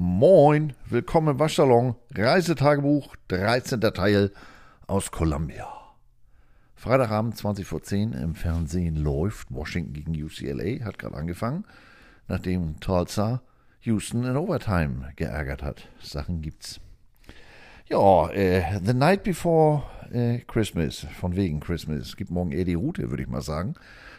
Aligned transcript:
Moin, 0.00 0.74
willkommen 0.88 1.30
im 1.30 1.38
Waschsalon, 1.40 1.96
Reisetagebuch, 2.14 3.16
13. 3.26 3.80
Teil 3.80 4.30
aus 4.86 5.10
Columbia. 5.10 5.66
Freitagabend 6.76 7.36
20 7.36 7.66
vor 7.66 7.82
10 7.82 8.12
im 8.12 8.36
Fernsehen 8.36 8.94
läuft 8.94 9.52
Washington 9.52 9.94
gegen 9.94 10.12
UCLA, 10.12 10.84
hat 10.84 11.00
gerade 11.00 11.16
angefangen, 11.16 11.64
nachdem 12.28 12.78
Tulsa 12.78 13.42
Houston 13.80 14.22
in 14.22 14.36
Overtime 14.36 15.14
geärgert 15.16 15.64
hat. 15.64 15.88
Sachen 16.00 16.42
gibt's. 16.42 16.78
Ja, 17.88 18.30
äh, 18.30 18.78
The 18.80 18.94
Night 18.94 19.24
Before 19.24 19.82
äh, 20.12 20.38
Christmas, 20.46 21.08
von 21.18 21.34
wegen 21.34 21.58
Christmas. 21.58 22.14
Gibt 22.14 22.30
morgen 22.30 22.52
eher 22.52 22.64
die 22.64 22.74
Route, 22.74 23.10
würde 23.10 23.24
ich 23.24 23.28
mal 23.28 23.42
sagen. 23.42 23.74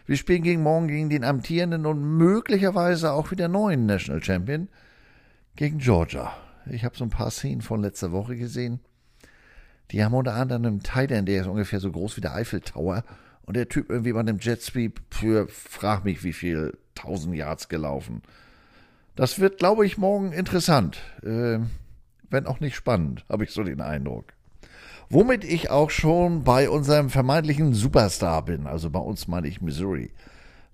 Wir 0.06 0.18
spielen 0.18 0.44
gegen 0.44 0.62
morgen 0.62 0.90
gegen 0.90 1.10
den 1.10 1.24
amtierenden 1.24 1.86
und 1.86 2.04
möglicherweise 2.04 3.14
auch 3.14 3.32
wieder 3.32 3.48
neuen 3.48 3.86
National 3.86 4.22
Champion 4.22 4.68
gegen 5.56 5.80
Georgia. 5.80 6.34
Ich 6.70 6.84
habe 6.86 6.96
so 6.96 7.04
ein 7.04 7.10
paar 7.10 7.32
Szenen 7.32 7.62
von 7.62 7.82
letzter 7.82 8.12
Woche 8.12 8.36
gesehen. 8.36 8.80
Die 9.92 10.04
haben 10.04 10.14
unter 10.14 10.36
anderem 10.36 10.66
einen 10.66 10.84
Tight 10.84 11.12
End, 11.12 11.28
der 11.28 11.42
ist 11.42 11.48
ungefähr 11.48 11.80
so 11.80 11.92
groß 11.92 12.18
wie 12.18 12.22
der 12.22 12.36
Eiffel 12.36 12.62
Tower. 12.62 13.04
Und 13.44 13.56
der 13.56 13.68
Typ 13.68 13.90
irgendwie 13.90 14.14
bei 14.14 14.20
einem 14.20 14.38
Jet 14.38 14.62
Sweep 14.62 15.02
für, 15.10 15.48
frag 15.48 16.06
mich, 16.06 16.24
wie 16.24 16.34
viel, 16.34 16.78
1000 16.98 17.36
Yards 17.36 17.70
gelaufen. 17.70 18.22
Das 19.16 19.40
wird, 19.40 19.58
glaube 19.58 19.86
ich, 19.86 19.98
morgen 19.98 20.32
interessant. 20.32 21.00
Äh, 21.24 21.60
wenn 22.30 22.46
auch 22.46 22.60
nicht 22.60 22.76
spannend, 22.76 23.26
habe 23.28 23.44
ich 23.44 23.52
so 23.52 23.64
den 23.64 23.82
Eindruck. 23.82 24.34
Womit 25.10 25.44
ich 25.44 25.72
auch 25.72 25.90
schon 25.90 26.44
bei 26.44 26.70
unserem 26.70 27.10
vermeintlichen 27.10 27.74
Superstar 27.74 28.46
bin, 28.46 28.68
also 28.68 28.92
bei 28.92 29.00
uns 29.00 29.28
meine 29.28 29.48
ich 29.48 29.62
Missouri. 29.62 30.12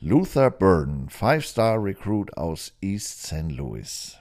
Luther 0.02 0.52
Burden, 0.52 1.08
Five-Star 1.08 1.82
Recruit 1.82 2.36
aus 2.36 2.74
East 2.82 3.24
St. 3.24 3.50
Louis. 3.50 4.18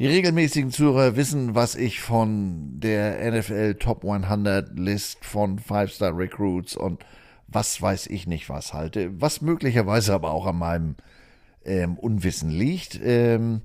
Die 0.00 0.06
regelmäßigen 0.06 0.70
Zuhörer 0.70 1.14
wissen, 1.14 1.54
was 1.54 1.74
ich 1.74 2.00
von 2.00 2.80
der 2.80 3.32
NFL 3.32 3.74
Top 3.74 4.02
100 4.02 4.78
List 4.78 5.26
von 5.26 5.58
Five-Star 5.58 6.16
Recruits 6.16 6.74
und 6.74 7.04
was 7.48 7.82
weiß 7.82 8.06
ich 8.06 8.26
nicht 8.26 8.48
was 8.48 8.72
halte, 8.72 9.20
was 9.20 9.42
möglicherweise 9.42 10.14
aber 10.14 10.30
auch 10.30 10.46
an 10.46 10.56
meinem 10.56 10.96
ähm, 11.66 11.98
Unwissen 11.98 12.48
liegt. 12.48 12.98
Ähm, 13.04 13.60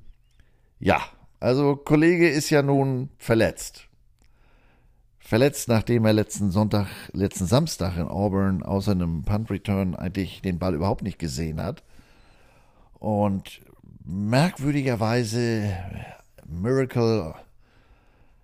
ja, 0.81 0.99
also 1.39 1.77
Kollege 1.77 2.27
ist 2.27 2.49
ja 2.49 2.61
nun 2.61 3.11
verletzt 3.17 3.87
verletzt, 5.19 5.69
nachdem 5.69 6.03
er 6.03 6.11
letzten 6.11 6.51
Sonntag, 6.51 6.87
letzten 7.13 7.45
Samstag 7.45 7.95
in 7.95 8.09
Auburn 8.09 8.61
außer 8.61 8.91
einem 8.91 9.23
Punt 9.23 9.49
Return 9.49 9.95
eigentlich 9.95 10.41
den 10.41 10.59
Ball 10.59 10.75
überhaupt 10.75 11.01
nicht 11.01 11.17
gesehen 11.17 11.63
hat. 11.63 11.81
Und 12.99 13.61
merkwürdigerweise, 14.03 15.73
Miracle, 16.45 17.35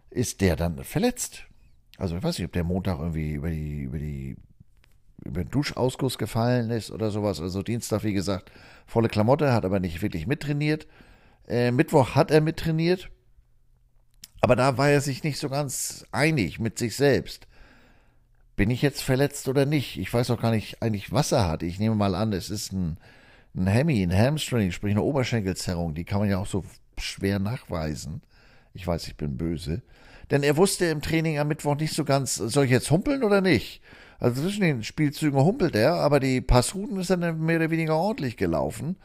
ist 0.10 0.42
der 0.42 0.56
dann 0.56 0.84
verletzt. 0.84 1.46
Also 1.98 2.18
ich 2.18 2.24
weiß 2.24 2.38
nicht, 2.38 2.46
ob 2.46 2.54
der 2.54 2.64
Montag 2.64 3.00
irgendwie 3.00 3.34
über 3.34 3.50
die, 3.50 3.82
über 3.82 3.98
die, 3.98 4.36
über 5.24 5.44
den 5.44 5.52
Duschausguss 5.52 6.18
gefallen 6.18 6.70
ist 6.72 6.92
oder 6.92 7.12
sowas. 7.12 7.40
Also 7.40 7.62
Dienstag, 7.64 8.04
wie 8.04 8.14
gesagt, 8.14 8.52
volle 8.88 9.08
Klamotte, 9.08 9.54
hat 9.54 9.66
aber 9.66 9.80
nicht 9.80 10.02
wirklich 10.02 10.28
mittrainiert. 10.28 10.88
Äh, 11.48 11.72
Mittwoch 11.72 12.16
hat 12.16 12.32
er 12.32 12.42
mittrainiert 12.42 13.10
aber 14.42 14.56
da 14.56 14.78
war 14.78 14.90
er 14.90 15.02
sich 15.02 15.24
nicht 15.24 15.38
so 15.38 15.50
ganz 15.50 16.06
einig 16.12 16.60
mit 16.60 16.78
sich 16.80 16.96
selbst. 16.96 17.48
Bin 18.56 18.72
ich 18.72 18.82
jetzt 18.82 19.04
verletzt 19.04 19.48
oder 19.48 19.66
nicht? 19.66 19.98
Ich 19.98 20.12
weiß 20.12 20.32
auch 20.32 20.42
gar 20.42 20.52
nicht 20.52 20.82
eigentlich, 20.82 21.12
was 21.12 21.32
er 21.32 21.48
hat. 21.48 21.64
Ich 21.64 21.80
nehme 21.80 21.96
mal 21.96 22.16
an, 22.16 22.34
es 22.34 22.50
ist 22.50 22.74
ein, 22.74 22.98
ein 23.56 23.68
Hemi, 23.68 24.02
ein 24.02 24.16
Hamstring, 24.16 24.72
sprich 24.72 24.92
eine 24.92 25.04
Oberschenkelzerrung. 25.04 25.94
Die 25.94 26.06
kann 26.06 26.20
man 26.20 26.30
ja 26.30 26.40
auch 26.40 26.48
so 26.48 26.66
schwer 27.02 27.40
nachweisen. 27.40 28.22
Ich 28.74 28.88
weiß, 28.88 29.08
ich 29.08 29.18
bin 29.18 29.38
böse. 29.38 29.82
Denn 30.30 30.44
er 30.44 30.58
wusste 30.58 30.86
im 30.86 31.02
Training 31.02 31.40
am 31.40 31.50
Mittwoch 31.50 31.76
nicht 31.76 31.94
so 31.94 32.06
ganz, 32.06 32.36
soll 32.36 32.66
ich 32.66 32.72
jetzt 32.72 32.90
humpeln 32.90 33.24
oder 33.24 33.42
nicht? 33.42 33.82
Also 34.20 34.42
zwischen 34.42 34.62
den 34.62 34.84
Spielzügen 34.84 35.40
humpelt 35.40 35.76
er, 35.76 35.96
aber 35.96 36.20
die 36.20 36.42
Passrouten 36.42 37.00
ist 37.00 37.10
dann 37.10 37.44
mehr 37.44 37.58
oder 37.58 37.72
weniger 37.72 37.96
ordentlich 37.98 38.38
gelaufen. 38.38 38.96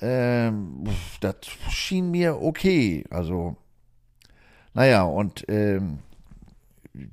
Ähm, 0.00 0.84
das 1.20 1.36
schien 1.70 2.10
mir 2.10 2.42
okay. 2.42 3.04
Also 3.10 3.56
naja, 4.74 5.04
und 5.04 5.44
ähm, 5.48 6.00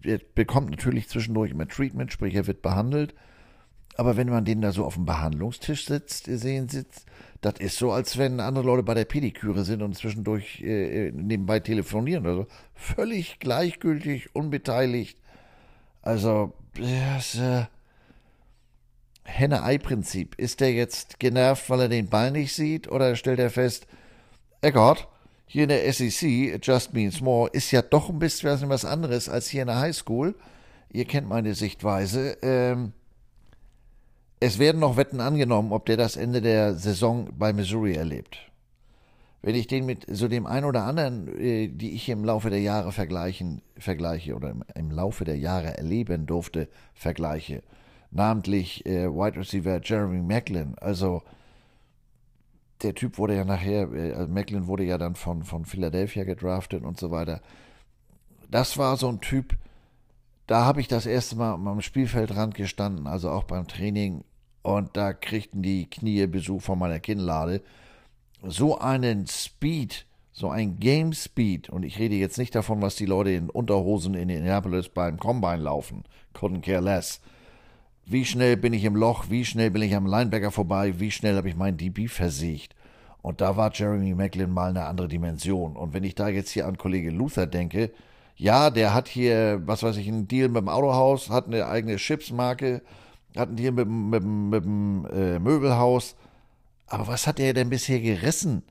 er 0.03 0.19
bekommt 0.35 0.71
natürlich 0.71 1.07
zwischendurch 1.07 1.51
immer 1.51 1.67
Treatment, 1.67 2.11
sprich 2.11 2.33
er 2.35 2.47
wird 2.47 2.61
behandelt. 2.61 3.13
Aber 3.95 4.17
wenn 4.17 4.29
man 4.29 4.45
den 4.45 4.61
da 4.61 4.71
so 4.71 4.85
auf 4.85 4.95
dem 4.95 5.05
Behandlungstisch 5.05 5.85
sitzt, 5.85 6.25
sehen 6.25 6.69
sitzt, 6.69 7.05
das 7.41 7.55
ist 7.59 7.77
so, 7.77 7.91
als 7.91 8.17
wenn 8.17 8.39
andere 8.39 8.65
Leute 8.65 8.83
bei 8.83 8.93
der 8.93 9.05
Pediküre 9.05 9.63
sind 9.63 9.81
und 9.81 9.95
zwischendurch 9.95 10.61
äh, 10.61 11.07
äh 11.07 11.11
nebenbei 11.11 11.59
telefonieren 11.59 12.25
oder 12.25 12.35
so. 12.35 12.47
Völlig 12.75 13.39
gleichgültig, 13.39 14.35
unbeteiligt. 14.35 15.17
Also, 16.01 16.53
das 16.75 17.35
äh, 17.35 17.65
Henne-Ei-Prinzip. 19.23 20.35
Ist 20.35 20.59
der 20.59 20.73
jetzt 20.73 21.19
genervt, 21.19 21.69
weil 21.69 21.81
er 21.81 21.89
den 21.89 22.09
Ball 22.09 22.31
nicht 22.31 22.53
sieht, 22.53 22.89
oder 22.89 23.15
stellt 23.15 23.39
er 23.39 23.49
fest, 23.49 23.87
Eckart, 24.61 25.07
hier 25.45 25.63
in 25.63 25.69
der 25.69 25.91
SEC, 25.91 26.59
Just 26.61 26.93
Means 26.93 27.21
More, 27.21 27.49
ist 27.51 27.71
ja 27.71 27.81
doch 27.81 28.09
ein 28.09 28.19
bisschen 28.19 28.69
was 28.69 28.85
anderes 28.85 29.27
als 29.29 29.49
hier 29.49 29.63
in 29.63 29.67
der 29.67 29.79
Highschool. 29.79 30.35
Ihr 30.91 31.05
kennt 31.05 31.27
meine 31.27 31.55
Sichtweise. 31.55 32.37
Ähm, 32.41 32.93
es 34.41 34.57
werden 34.57 34.81
noch 34.81 34.97
Wetten 34.97 35.21
angenommen, 35.21 35.71
ob 35.71 35.85
der 35.85 35.97
das 35.97 36.17
Ende 36.17 36.41
der 36.41 36.73
Saison 36.73 37.29
bei 37.37 37.53
Missouri 37.53 37.93
erlebt. 37.93 38.51
Wenn 39.43 39.55
ich 39.55 39.67
den 39.67 39.85
mit 39.85 40.05
so 40.09 40.27
dem 40.27 40.47
einen 40.47 40.65
oder 40.65 40.83
anderen, 40.83 41.27
äh, 41.39 41.67
die 41.67 41.91
ich 41.91 42.09
im 42.09 42.25
Laufe 42.25 42.49
der 42.49 42.59
Jahre 42.59 42.91
vergleichen, 42.91 43.61
vergleiche 43.77 44.35
oder 44.35 44.53
im, 44.75 44.91
Laufe 44.91 45.25
der 45.25 45.37
Jahre 45.37 45.77
erleben 45.77 46.25
durfte, 46.25 46.69
vergleiche, 46.95 47.61
namentlich 48.09 48.85
äh, 48.87 49.07
Wide 49.07 49.39
Receiver 49.39 49.79
Jeremy 49.83 50.21
Macklin, 50.21 50.75
also 50.79 51.21
der 52.81 52.95
Typ 52.95 53.19
wurde 53.19 53.35
ja 53.35 53.45
nachher, 53.45 53.91
äh, 53.93 54.13
also 54.13 54.31
Macklin 54.31 54.65
wurde 54.65 54.85
ja 54.85 54.97
dann 54.97 55.13
von, 55.13 55.43
von 55.43 55.65
Philadelphia 55.65 56.23
gedraftet 56.23 56.83
und 56.83 56.99
so 56.99 57.11
weiter. 57.11 57.41
Das 58.49 58.79
war 58.79 58.97
so 58.97 59.07
ein 59.07 59.21
Typ, 59.21 59.55
da 60.47 60.65
habe 60.65 60.81
ich 60.81 60.87
das 60.87 61.05
erste 61.05 61.35
Mal 61.35 61.53
am 61.53 61.81
Spielfeldrand 61.81 62.55
gestanden, 62.55 63.05
also 63.05 63.29
auch 63.29 63.43
beim 63.43 63.67
Training, 63.67 64.23
und 64.61 64.95
da 64.95 65.13
kriegten 65.13 65.61
die 65.61 65.89
Knie 65.89 66.27
Besuch 66.27 66.61
von 66.61 66.79
meiner 66.79 66.99
Kinnlade. 66.99 67.61
So 68.43 68.77
einen 68.77 69.27
Speed, 69.27 70.05
so 70.31 70.49
ein 70.49 70.79
Game 70.79 71.13
Speed, 71.13 71.69
und 71.69 71.83
ich 71.83 71.99
rede 71.99 72.15
jetzt 72.15 72.37
nicht 72.37 72.55
davon, 72.55 72.81
was 72.81 72.95
die 72.95 73.05
Leute 73.05 73.31
in 73.31 73.49
Unterhosen 73.49 74.13
in 74.13 74.29
Indianapolis 74.29 74.89
beim 74.89 75.17
Combine 75.17 75.61
laufen, 75.61 76.03
couldn't 76.33 76.61
care 76.61 76.81
less. 76.81 77.21
Wie 78.05 78.25
schnell 78.25 78.57
bin 78.57 78.73
ich 78.73 78.83
im 78.83 78.95
Loch? 78.95 79.29
Wie 79.29 79.45
schnell 79.45 79.71
bin 79.71 79.83
ich 79.83 79.95
am 79.95 80.07
Linebacker 80.07 80.51
vorbei? 80.51 80.99
Wie 80.99 81.11
schnell 81.11 81.37
habe 81.37 81.49
ich 81.49 81.55
meinen 81.55 81.77
DB 81.77 82.07
versiegt? 82.07 82.75
Und 83.21 83.39
da 83.41 83.55
war 83.55 83.71
Jeremy 83.71 84.15
Macklin 84.15 84.51
mal 84.51 84.69
eine 84.69 84.85
andere 84.85 85.07
Dimension. 85.07 85.75
Und 85.75 85.93
wenn 85.93 86.03
ich 86.03 86.15
da 86.15 86.27
jetzt 86.27 86.49
hier 86.49 86.67
an 86.67 86.77
Kollege 86.77 87.11
Luther 87.11 87.45
denke, 87.45 87.91
ja, 88.35 88.71
der 88.71 88.93
hat 88.93 89.07
hier, 89.07 89.61
was 89.65 89.83
weiß 89.83 89.97
ich, 89.97 90.07
einen 90.07 90.27
Deal 90.27 90.49
mit 90.49 90.61
dem 90.61 90.69
Autohaus, 90.69 91.29
hat 91.29 91.45
eine 91.45 91.67
eigene 91.67 91.97
Chipsmarke, 91.97 92.81
hat 93.35 93.49
einen 93.49 93.57
Deal 93.57 93.71
mit, 93.71 93.87
mit, 93.87 94.23
mit 94.23 94.63
dem 94.63 95.05
äh, 95.05 95.39
Möbelhaus. 95.39 96.15
Aber 96.87 97.07
was 97.07 97.27
hat 97.27 97.39
er 97.39 97.53
denn 97.53 97.69
bisher 97.69 97.99
gerissen? 97.99 98.63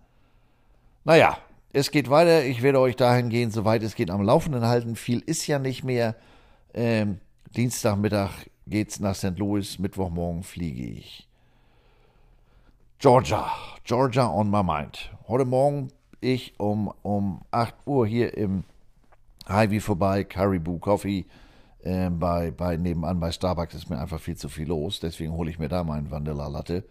Naja, 1.05 1.39
es 1.73 1.91
geht 1.91 2.11
weiter. 2.11 2.45
Ich 2.45 2.63
werde 2.63 2.81
euch 2.81 2.97
dahingehend, 2.97 3.53
soweit 3.53 3.83
es 3.83 3.95
geht, 3.95 4.11
am 4.11 4.23
Laufenden 4.23 4.67
halten. 4.67 4.97
Viel 4.97 5.21
ist 5.21 5.47
ja 5.47 5.59
nicht 5.59 5.85
mehr. 5.85 6.15
Ähm, 6.75 7.21
Dienstagmittag 7.57 8.31
geht's 8.67 9.01
nach 9.01 9.15
St. 9.15 9.39
Louis, 9.39 9.79
Mittwochmorgen 9.79 10.43
fliege 10.43 10.85
ich. 10.85 11.27
Georgia, 12.99 13.51
Georgia 13.85 14.29
on 14.29 14.51
my 14.51 14.63
mind. 14.63 15.11
Heute 15.27 15.47
Morgen 15.47 15.89
ich 16.21 16.59
um, 16.59 16.93
um 17.03 17.41
8 17.51 17.75
Uhr 17.87 18.07
hier 18.07 18.37
im 18.37 18.65
Highway 19.49 19.81
vorbei, 19.81 20.25
Caribou 20.25 20.79
Coffee, 20.79 21.25
äh, 21.83 22.11
bei, 22.11 22.51
bei 22.51 22.77
nebenan 22.77 23.21
bei 23.21 23.33
Starbucks 23.33 23.75
ist 23.75 23.91
mir 23.91 23.99
einfach 23.99 24.21
viel 24.21 24.37
zu 24.37 24.49
viel 24.49 24.69
los, 24.69 25.01
deswegen 25.01 25.33
hole 25.33 25.51
ich 25.51 25.59
mir 25.59 25.69
da 25.69 25.85
meinen 25.85 26.11
Vanilla 26.11 26.49
Latte. 26.49 26.85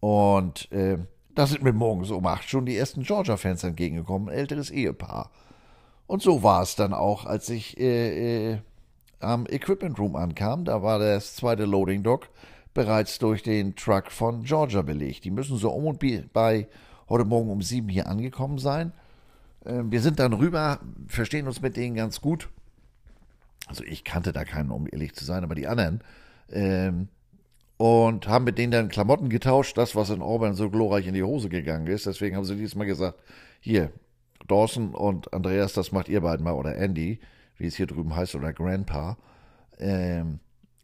Und 0.00 0.70
äh, 0.72 0.98
da 1.34 1.46
sind 1.46 1.62
mir 1.62 1.72
morgens 1.72 2.10
um 2.10 2.26
8 2.26 2.48
schon 2.48 2.66
die 2.66 2.76
ersten 2.76 3.02
Georgia-Fans 3.02 3.64
entgegengekommen, 3.64 4.28
ein 4.28 4.34
älteres 4.34 4.70
Ehepaar. 4.70 5.30
Und 6.06 6.22
so 6.22 6.42
war 6.42 6.62
es 6.62 6.76
dann 6.76 6.92
auch, 6.92 7.24
als 7.24 7.48
ich 7.48 7.78
äh, 7.78 8.52
äh 8.52 8.58
am 9.22 9.46
Equipment 9.46 9.98
Room 9.98 10.16
ankam. 10.16 10.64
Da 10.64 10.82
war 10.82 10.98
das 10.98 11.36
zweite 11.36 11.64
Loading 11.64 12.02
Dock 12.02 12.28
bereits 12.74 13.18
durch 13.18 13.42
den 13.42 13.76
Truck 13.76 14.10
von 14.10 14.44
Georgia 14.44 14.82
belegt. 14.82 15.24
Die 15.24 15.30
müssen 15.30 15.56
so 15.56 15.70
um 15.70 15.86
und 15.86 16.32
bei 16.32 16.66
heute 17.08 17.24
Morgen 17.24 17.50
um 17.50 17.62
sieben 17.62 17.88
hier 17.88 18.06
angekommen 18.06 18.58
sein. 18.58 18.92
Ähm, 19.64 19.92
wir 19.92 20.00
sind 20.00 20.18
dann 20.18 20.32
rüber, 20.32 20.80
verstehen 21.06 21.46
uns 21.46 21.60
mit 21.60 21.76
denen 21.76 21.94
ganz 21.94 22.20
gut. 22.20 22.48
Also 23.66 23.84
ich 23.84 24.04
kannte 24.04 24.32
da 24.32 24.44
keinen, 24.44 24.70
um 24.70 24.86
ehrlich 24.90 25.14
zu 25.14 25.24
sein, 25.24 25.44
aber 25.44 25.54
die 25.54 25.66
anderen. 25.66 26.02
Ähm, 26.50 27.08
und 27.76 28.28
haben 28.28 28.44
mit 28.44 28.58
denen 28.58 28.70
dann 28.70 28.88
Klamotten 28.88 29.28
getauscht, 29.28 29.76
das, 29.76 29.96
was 29.96 30.10
in 30.10 30.22
Auburn 30.22 30.54
so 30.54 30.70
glorreich 30.70 31.06
in 31.06 31.14
die 31.14 31.22
Hose 31.22 31.48
gegangen 31.48 31.86
ist. 31.86 32.06
Deswegen 32.06 32.36
haben 32.36 32.44
sie 32.44 32.56
diesmal 32.56 32.86
gesagt, 32.86 33.18
hier, 33.60 33.90
Dawson 34.46 34.94
und 34.94 35.32
Andreas, 35.32 35.72
das 35.72 35.92
macht 35.92 36.08
ihr 36.08 36.20
beiden 36.20 36.44
mal, 36.44 36.52
oder 36.52 36.76
Andy, 36.76 37.20
wie 37.56 37.66
es 37.66 37.76
hier 37.76 37.86
drüben 37.86 38.14
heißt, 38.14 38.34
oder 38.34 38.52
Grandpa, 38.52 39.16
ähm, 39.78 40.38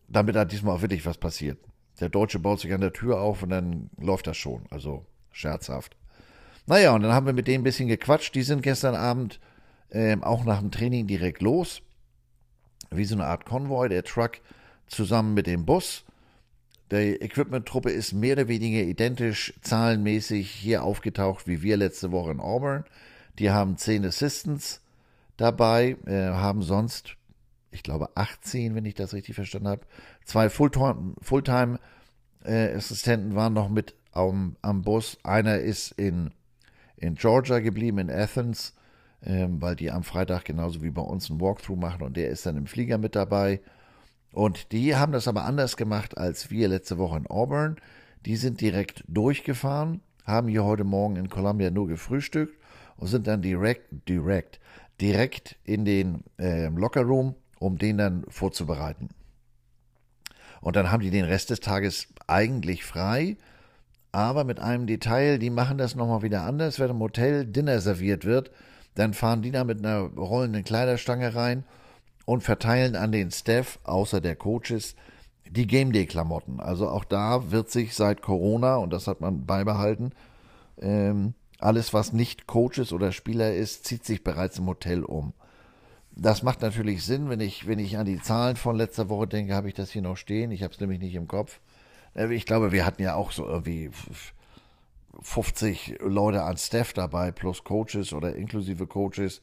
damit 0.08 0.34
da 0.34 0.44
diesmal 0.44 0.76
auch 0.76 0.82
wirklich 0.82 1.06
was 1.06 1.18
passiert. 1.18 1.58
Der 2.00 2.08
Deutsche 2.08 2.38
baut 2.38 2.60
sich 2.60 2.72
an 2.72 2.80
der 2.80 2.92
Tür 2.92 3.20
auf 3.20 3.42
und 3.42 3.50
dann 3.50 3.90
läuft 3.98 4.26
das 4.26 4.36
schon, 4.36 4.62
also 4.70 5.04
scherzhaft. 5.30 5.96
Naja, 6.66 6.94
und 6.94 7.02
dann 7.02 7.12
haben 7.12 7.26
wir 7.26 7.32
mit 7.32 7.48
denen 7.48 7.62
ein 7.62 7.64
bisschen 7.64 7.88
gequatscht. 7.88 8.34
Die 8.34 8.42
sind 8.42 8.62
gestern 8.62 8.94
Abend 8.94 9.40
ähm, 9.90 10.22
auch 10.22 10.44
nach 10.44 10.60
dem 10.60 10.70
Training 10.70 11.06
direkt 11.06 11.42
los. 11.42 11.82
Wie 12.90 13.04
so 13.04 13.14
eine 13.14 13.26
Art 13.26 13.44
Konvoi, 13.44 13.88
der 13.88 14.04
Truck 14.04 14.40
zusammen 14.86 15.34
mit 15.34 15.46
dem 15.46 15.64
Bus. 15.64 16.04
Die 16.90 17.20
Equipment-Truppe 17.20 17.90
ist 17.90 18.14
mehr 18.14 18.32
oder 18.32 18.48
weniger 18.48 18.80
identisch 18.80 19.52
zahlenmäßig 19.60 20.50
hier 20.50 20.82
aufgetaucht 20.82 21.46
wie 21.46 21.60
wir 21.62 21.76
letzte 21.76 22.12
Woche 22.12 22.30
in 22.30 22.40
Auburn. 22.40 22.84
Die 23.38 23.50
haben 23.50 23.76
zehn 23.76 24.06
Assistants 24.06 24.80
dabei, 25.36 25.98
äh, 26.06 26.28
haben 26.28 26.62
sonst, 26.62 27.16
ich 27.70 27.82
glaube, 27.82 28.08
18, 28.14 28.74
wenn 28.74 28.86
ich 28.86 28.94
das 28.94 29.12
richtig 29.12 29.34
verstanden 29.34 29.68
habe. 29.68 29.82
Zwei 30.24 30.48
Fulltime-Assistenten 30.48 33.32
äh, 33.32 33.34
waren 33.34 33.52
noch 33.52 33.68
mit 33.68 33.94
am, 34.12 34.56
am 34.62 34.80
Bus. 34.82 35.18
Einer 35.22 35.58
ist 35.58 35.92
in, 35.92 36.30
in 36.96 37.16
Georgia 37.16 37.58
geblieben, 37.60 37.98
in 37.98 38.10
Athens, 38.10 38.72
ähm, 39.24 39.60
weil 39.60 39.76
die 39.76 39.90
am 39.90 40.04
Freitag 40.04 40.44
genauso 40.44 40.82
wie 40.82 40.90
bei 40.90 41.02
uns 41.02 41.28
ein 41.28 41.40
Walkthrough 41.40 41.78
machen 41.78 42.02
und 42.02 42.16
der 42.16 42.28
ist 42.28 42.46
dann 42.46 42.56
im 42.56 42.66
Flieger 42.66 42.98
mit 42.98 43.16
dabei. 43.16 43.60
Und 44.32 44.72
die 44.72 44.94
haben 44.94 45.12
das 45.12 45.26
aber 45.26 45.44
anders 45.44 45.76
gemacht 45.76 46.16
als 46.18 46.50
wir 46.50 46.68
letzte 46.68 46.98
Woche 46.98 47.16
in 47.18 47.26
Auburn. 47.26 47.76
Die 48.26 48.36
sind 48.36 48.60
direkt 48.60 49.04
durchgefahren, 49.08 50.00
haben 50.24 50.48
hier 50.48 50.64
heute 50.64 50.84
Morgen 50.84 51.16
in 51.16 51.28
Columbia 51.28 51.70
nur 51.70 51.88
gefrühstückt 51.88 52.54
und 52.96 53.06
sind 53.08 53.26
dann 53.26 53.42
direkt, 53.42 53.86
direkt, 54.08 54.60
direkt 55.00 55.56
in 55.64 55.84
den 55.84 56.24
äh, 56.38 56.68
Lockerroom, 56.68 57.34
um 57.58 57.78
den 57.78 57.98
dann 57.98 58.24
vorzubereiten. 58.28 59.08
Und 60.60 60.76
dann 60.76 60.90
haben 60.90 61.02
die 61.02 61.10
den 61.10 61.24
Rest 61.24 61.50
des 61.50 61.60
Tages 61.60 62.08
eigentlich 62.26 62.84
frei, 62.84 63.36
aber 64.12 64.44
mit 64.44 64.58
einem 64.60 64.86
Detail, 64.86 65.38
die 65.38 65.50
machen 65.50 65.78
das 65.78 65.94
nochmal 65.94 66.22
wieder 66.22 66.42
anders, 66.42 66.80
wenn 66.80 66.90
im 66.90 67.00
Hotel 67.00 67.46
Dinner 67.46 67.80
serviert 67.80 68.24
wird, 68.24 68.50
dann 68.98 69.14
fahren 69.14 69.42
die 69.42 69.52
da 69.52 69.64
mit 69.64 69.78
einer 69.78 70.00
rollenden 70.00 70.64
Kleiderstange 70.64 71.34
rein 71.34 71.64
und 72.24 72.42
verteilen 72.42 72.96
an 72.96 73.12
den 73.12 73.30
Staff, 73.30 73.78
außer 73.84 74.20
der 74.20 74.34
Coaches, 74.34 74.96
die 75.48 75.66
Game 75.66 75.92
Day 75.92 76.06
Klamotten. 76.06 76.58
Also 76.58 76.88
auch 76.88 77.04
da 77.04 77.50
wird 77.52 77.70
sich 77.70 77.94
seit 77.94 78.22
Corona, 78.22 78.76
und 78.76 78.92
das 78.92 79.06
hat 79.06 79.20
man 79.20 79.46
beibehalten, 79.46 80.10
ähm, 80.80 81.34
alles, 81.60 81.94
was 81.94 82.12
nicht 82.12 82.46
Coaches 82.46 82.92
oder 82.92 83.12
Spieler 83.12 83.54
ist, 83.54 83.84
zieht 83.84 84.04
sich 84.04 84.24
bereits 84.24 84.58
im 84.58 84.66
Hotel 84.66 85.04
um. 85.04 85.32
Das 86.10 86.42
macht 86.42 86.62
natürlich 86.62 87.04
Sinn, 87.04 87.30
wenn 87.30 87.40
ich, 87.40 87.68
wenn 87.68 87.78
ich 87.78 87.98
an 87.98 88.06
die 88.06 88.20
Zahlen 88.20 88.56
von 88.56 88.76
letzter 88.76 89.08
Woche 89.08 89.28
denke, 89.28 89.54
habe 89.54 89.68
ich 89.68 89.74
das 89.74 89.90
hier 89.90 90.02
noch 90.02 90.16
stehen. 90.16 90.50
Ich 90.50 90.64
habe 90.64 90.74
es 90.74 90.80
nämlich 90.80 90.98
nicht 90.98 91.14
im 91.14 91.28
Kopf. 91.28 91.60
Äh, 92.14 92.34
ich 92.34 92.46
glaube, 92.46 92.72
wir 92.72 92.84
hatten 92.84 93.02
ja 93.02 93.14
auch 93.14 93.30
so 93.30 93.46
irgendwie 93.46 93.90
50 95.20 95.98
Leute 96.00 96.42
an 96.42 96.56
Staff 96.56 96.92
dabei, 96.92 97.32
plus 97.32 97.64
Coaches 97.64 98.12
oder 98.12 98.34
inklusive 98.34 98.86
Coaches. 98.86 99.40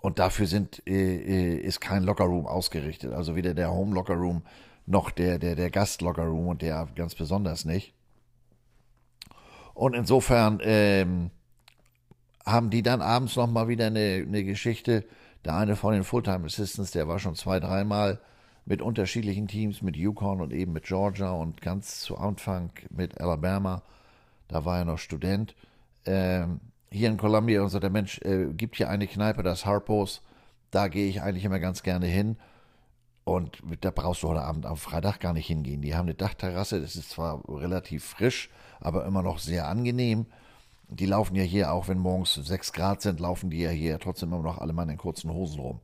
Und 0.00 0.18
dafür 0.18 0.46
sind, 0.46 0.82
äh, 0.86 0.92
äh, 0.92 1.56
ist 1.56 1.80
kein 1.80 2.04
Lockerroom 2.04 2.46
ausgerichtet. 2.46 3.12
Also 3.12 3.34
weder 3.34 3.54
der 3.54 3.70
Home 3.70 3.94
Lockerroom 3.94 4.42
noch 4.86 5.10
der, 5.10 5.38
der, 5.38 5.56
der 5.56 5.70
Gast 5.70 6.02
Lockerroom 6.02 6.48
und 6.48 6.62
der 6.62 6.88
ganz 6.94 7.14
besonders 7.14 7.64
nicht. 7.64 7.94
Und 9.74 9.94
insofern 9.94 10.60
ähm, 10.62 11.30
haben 12.44 12.70
die 12.70 12.82
dann 12.82 13.00
abends 13.00 13.36
nochmal 13.36 13.68
wieder 13.68 13.86
eine, 13.86 14.24
eine 14.26 14.44
Geschichte. 14.44 15.04
Der 15.44 15.54
eine 15.54 15.76
von 15.76 15.94
den 15.94 16.04
Fulltime 16.04 16.46
Assistants, 16.46 16.90
der 16.90 17.06
war 17.06 17.18
schon 17.18 17.34
zwei, 17.34 17.60
dreimal 17.60 18.20
mit 18.64 18.82
unterschiedlichen 18.82 19.48
Teams, 19.48 19.82
mit 19.82 19.96
Yukon 19.96 20.40
und 20.40 20.52
eben 20.52 20.72
mit 20.72 20.84
Georgia 20.84 21.30
und 21.30 21.60
ganz 21.60 22.00
zu 22.00 22.18
Anfang 22.18 22.70
mit 22.90 23.20
Alabama. 23.20 23.82
Da 24.48 24.64
war 24.64 24.78
er 24.78 24.84
noch 24.84 24.98
Student. 24.98 25.54
Ähm, 26.04 26.60
hier 26.90 27.08
in 27.08 27.18
Columbia 27.18 27.62
und 27.62 27.68
so, 27.68 27.78
der 27.78 27.90
Mensch, 27.90 28.20
äh, 28.22 28.46
gibt 28.52 28.76
hier 28.76 28.88
eine 28.88 29.06
Kneipe, 29.06 29.42
das 29.42 29.66
Harpos. 29.66 30.22
Da 30.70 30.88
gehe 30.88 31.08
ich 31.08 31.22
eigentlich 31.22 31.44
immer 31.44 31.60
ganz 31.60 31.82
gerne 31.82 32.06
hin. 32.06 32.36
Und 33.24 33.62
da 33.82 33.90
brauchst 33.90 34.22
du 34.22 34.28
heute 34.28 34.40
Abend 34.40 34.64
am 34.64 34.78
Freitag 34.78 35.20
gar 35.20 35.34
nicht 35.34 35.46
hingehen. 35.46 35.82
Die 35.82 35.94
haben 35.94 36.06
eine 36.06 36.14
Dachterrasse, 36.14 36.80
das 36.80 36.96
ist 36.96 37.10
zwar 37.10 37.42
relativ 37.46 38.04
frisch, 38.04 38.48
aber 38.80 39.04
immer 39.04 39.22
noch 39.22 39.38
sehr 39.38 39.68
angenehm. 39.68 40.24
Die 40.88 41.04
laufen 41.04 41.34
ja 41.36 41.42
hier, 41.42 41.72
auch 41.74 41.88
wenn 41.88 41.98
morgens 41.98 42.34
6 42.34 42.72
Grad 42.72 43.02
sind, 43.02 43.20
laufen 43.20 43.50
die 43.50 43.60
ja 43.60 43.68
hier 43.68 43.98
trotzdem 43.98 44.32
immer 44.32 44.42
noch 44.42 44.56
alle 44.56 44.72
mal 44.72 44.88
in 44.88 44.96
kurzen 44.96 45.30
Hosen 45.30 45.60
rum. 45.60 45.80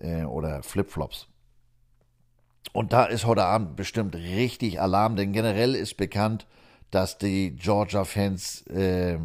Äh, 0.00 0.24
oder 0.24 0.62
Flipflops. 0.62 1.28
Und 2.72 2.94
da 2.94 3.04
ist 3.04 3.26
heute 3.26 3.44
Abend 3.44 3.76
bestimmt 3.76 4.14
richtig 4.14 4.80
Alarm, 4.80 5.16
denn 5.16 5.32
generell 5.32 5.74
ist 5.74 5.98
bekannt, 5.98 6.46
dass 6.92 7.18
die 7.18 7.56
Georgia-Fans 7.56 8.66
äh, 8.68 9.18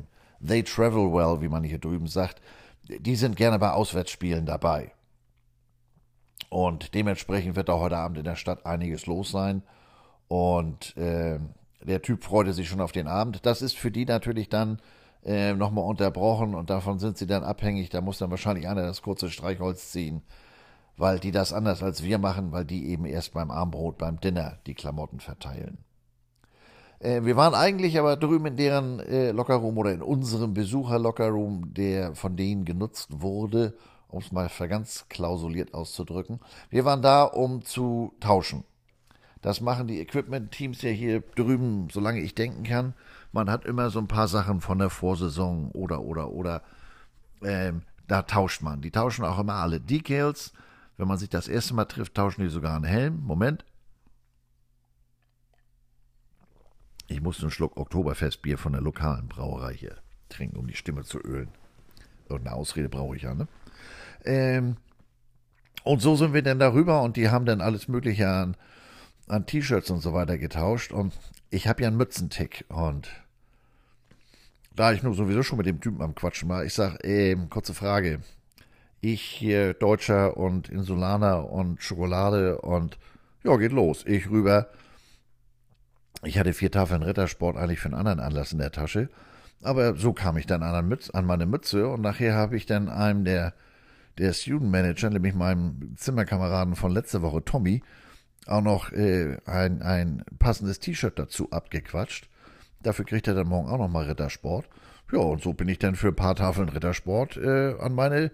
they 0.46 0.64
travel 0.64 1.12
well, 1.14 1.42
wie 1.42 1.50
man 1.50 1.64
hier 1.64 1.80
drüben 1.80 2.08
sagt, 2.08 2.42
die 2.88 3.16
sind 3.16 3.36
gerne 3.36 3.60
bei 3.60 3.72
Auswärtsspielen 3.72 4.46
dabei. 4.46 4.94
Und 6.50 6.94
dementsprechend 6.96 7.56
wird 7.56 7.70
da 7.70 7.74
heute 7.74 7.98
Abend 7.98 8.18
in 8.18 8.24
der 8.24 8.38
Stadt 8.38 8.66
einiges 8.66 9.06
los 9.06 9.32
sein. 9.32 9.64
Und 10.30 10.96
äh, 10.96 11.40
der 11.82 12.02
Typ 12.02 12.24
freute 12.24 12.54
sich 12.54 12.70
schon 12.70 12.82
auf 12.82 12.94
den 12.94 13.08
Abend. 13.08 13.46
Das 13.46 13.62
ist 13.62 13.78
für 13.78 13.92
die 13.92 14.06
natürlich 14.06 14.48
dann 14.48 14.80
äh, 15.26 15.54
nochmal 15.54 15.84
unterbrochen 15.84 16.56
und 16.56 16.70
davon 16.70 17.00
sind 17.00 17.18
sie 17.18 17.28
dann 17.28 17.44
abhängig. 17.44 17.90
Da 17.90 18.00
muss 18.00 18.18
dann 18.18 18.32
wahrscheinlich 18.32 18.68
einer 18.68 18.84
das 18.84 19.02
kurze 19.02 19.30
Streichholz 19.30 19.92
ziehen, 19.92 20.22
weil 20.96 21.20
die 21.20 21.32
das 21.32 21.52
anders 21.52 21.84
als 21.84 22.02
wir 22.02 22.18
machen, 22.18 22.54
weil 22.54 22.64
die 22.64 22.88
eben 22.88 23.06
erst 23.06 23.34
beim 23.34 23.52
Armbrot, 23.52 23.98
beim 23.98 24.22
Dinner 24.22 24.60
die 24.68 24.74
Klamotten 24.74 25.20
verteilen. 25.20 25.80
Äh, 27.00 27.24
wir 27.24 27.36
waren 27.36 27.54
eigentlich 27.54 28.00
aber 28.00 28.16
drüben 28.18 28.48
in 28.48 28.58
deren 28.58 29.00
äh, 29.00 29.32
Lockerroom 29.32 29.78
oder 29.78 29.92
in 29.92 30.02
unserem 30.02 30.54
Besucher-Lockerroom, 30.54 31.74
der 31.74 32.16
von 32.16 32.36
denen 32.36 32.66
genutzt 32.66 33.22
wurde, 33.22 33.74
um 34.08 34.20
es 34.20 34.32
mal 34.32 34.50
ganz 34.68 35.06
klausuliert 35.10 35.74
auszudrücken. 35.74 36.40
Wir 36.70 36.86
waren 36.86 37.02
da, 37.02 37.24
um 37.24 37.64
zu 37.64 38.14
tauschen. 38.20 38.64
Das 39.42 39.62
machen 39.62 39.88
die 39.88 40.00
Equipment-Teams 40.00 40.82
ja 40.82 40.90
hier 40.90 41.22
drüben, 41.36 41.90
solange 41.92 42.22
ich 42.22 42.34
denken 42.34 42.64
kann. 42.64 42.94
Man 43.32 43.50
hat 43.50 43.66
immer 43.66 43.90
so 43.90 44.00
ein 44.00 44.08
paar 44.08 44.28
Sachen 44.28 44.62
von 44.62 44.80
der 44.80 44.90
Vorsaison 44.90 45.72
oder, 45.72 46.02
oder, 46.02 46.32
oder. 46.32 46.64
Ähm, 47.44 47.84
da 48.08 48.24
tauscht 48.24 48.62
man. 48.62 48.82
Die 48.82 48.92
tauschen 48.92 49.26
auch 49.26 49.38
immer 49.38 49.56
alle 49.56 49.80
Decals. 49.80 50.54
Wenn 50.98 51.08
man 51.08 51.18
sich 51.18 51.30
das 51.30 51.48
erste 51.48 51.76
Mal 51.76 51.86
trifft, 51.86 52.16
tauschen 52.16 52.42
die 52.42 52.50
sogar 52.50 52.76
einen 52.76 52.86
Helm. 52.86 53.22
Moment. 53.24 53.64
Ich 57.08 57.22
musste 57.22 57.44
einen 57.44 57.52
Schluck 57.52 57.78
Oktoberfestbier 57.78 58.58
von 58.58 58.74
der 58.74 58.82
lokalen 58.82 59.28
Brauerei 59.28 59.74
hier 59.74 59.96
trinken, 60.30 60.58
um 60.58 60.68
die 60.68 60.76
Stimme 60.76 61.04
zu 61.04 61.20
ölen. 61.20 61.50
Irgendeine 62.30 62.58
Ausrede 62.58 62.90
brauche 62.90 63.16
ich 63.16 63.24
ja, 63.24 63.34
ne? 63.34 63.48
Ähm, 64.26 64.76
und 65.84 66.02
so 66.02 66.18
sind 66.18 66.34
wir 66.34 66.42
dann 66.42 66.60
darüber 66.60 67.02
und 67.02 67.16
die 67.16 67.30
haben 67.30 67.46
dann 67.46 67.62
alles 67.62 67.88
Mögliche 67.88 68.28
an, 68.28 68.58
an 69.28 69.46
T-Shirts 69.46 69.90
und 69.90 70.02
so 70.02 70.14
weiter 70.14 70.38
getauscht. 70.38 70.92
Und 70.92 71.14
ich 71.50 71.68
habe 71.68 71.82
ja 71.82 71.88
einen 71.88 71.96
Mützentick 71.96 72.66
und 72.68 73.10
da 74.76 74.92
ich 74.92 75.02
nur 75.02 75.14
sowieso 75.14 75.44
schon 75.44 75.58
mit 75.58 75.66
dem 75.66 75.80
Typen 75.80 76.02
am 76.02 76.14
Quatschen 76.14 76.50
war, 76.50 76.66
ich 76.66 76.74
sag, 76.74 77.00
ähm, 77.06 77.50
kurze 77.50 77.74
Frage. 77.74 78.20
Ich 79.00 79.22
hier 79.22 79.74
Deutscher 79.74 80.36
und 80.36 80.68
Insulaner 80.70 81.50
und 81.50 81.82
Schokolade 81.82 82.60
und 82.60 82.98
ja, 83.44 83.56
geht 83.56 83.72
los. 83.72 84.04
Ich 84.06 84.30
rüber 84.30 84.70
ich 86.24 86.40
hatte 86.40 86.54
vier 86.54 86.72
Tafeln 86.72 87.04
Rittersport 87.04 87.58
eigentlich 87.58 87.80
für 87.80 87.90
einen 87.90 87.96
anderen 87.96 88.20
Anlass 88.20 88.52
in 88.52 88.60
der 88.60 88.72
Tasche. 88.72 89.10
Aber 89.64 89.96
so 89.96 90.14
kam 90.14 90.38
ich 90.38 90.46
dann 90.46 90.64
an, 90.64 90.88
Mütze, 90.88 91.14
an 91.14 91.26
meine 91.26 91.46
Mütze 91.46 91.88
und 91.88 92.02
nachher 92.02 92.36
habe 92.36 92.56
ich 92.56 92.66
dann 92.66 92.90
einem 92.90 93.26
der, 93.26 93.54
der 94.18 94.34
Student 94.34 94.72
Manager, 94.72 95.10
nämlich 95.10 95.34
meinem 95.34 95.96
Zimmerkameraden 95.96 96.76
von 96.76 96.92
letzter 96.92 97.22
Woche, 97.22 97.44
Tommy, 97.44 97.82
auch 98.46 98.62
noch 98.62 98.92
äh, 98.92 99.38
ein, 99.46 99.82
ein 99.82 100.24
passendes 100.40 100.80
T-Shirt 100.80 101.18
dazu 101.18 101.52
abgequatscht. 101.52 102.30
Dafür 102.84 103.06
kriegt 103.06 103.28
er 103.28 103.34
dann 103.34 103.48
morgen 103.48 103.70
auch 103.70 103.80
nochmal 103.80 104.06
Rittersport. 104.06 104.68
Ja, 105.12 105.20
und 105.20 105.42
so 105.42 105.54
bin 105.54 105.68
ich 105.68 105.80
dann 105.80 105.96
für 105.96 106.10
ein 106.10 106.16
paar 106.16 106.36
Tafeln 106.36 106.70
Rittersport 106.70 107.38
äh, 107.38 107.76
an 107.80 107.96
meine 107.96 108.32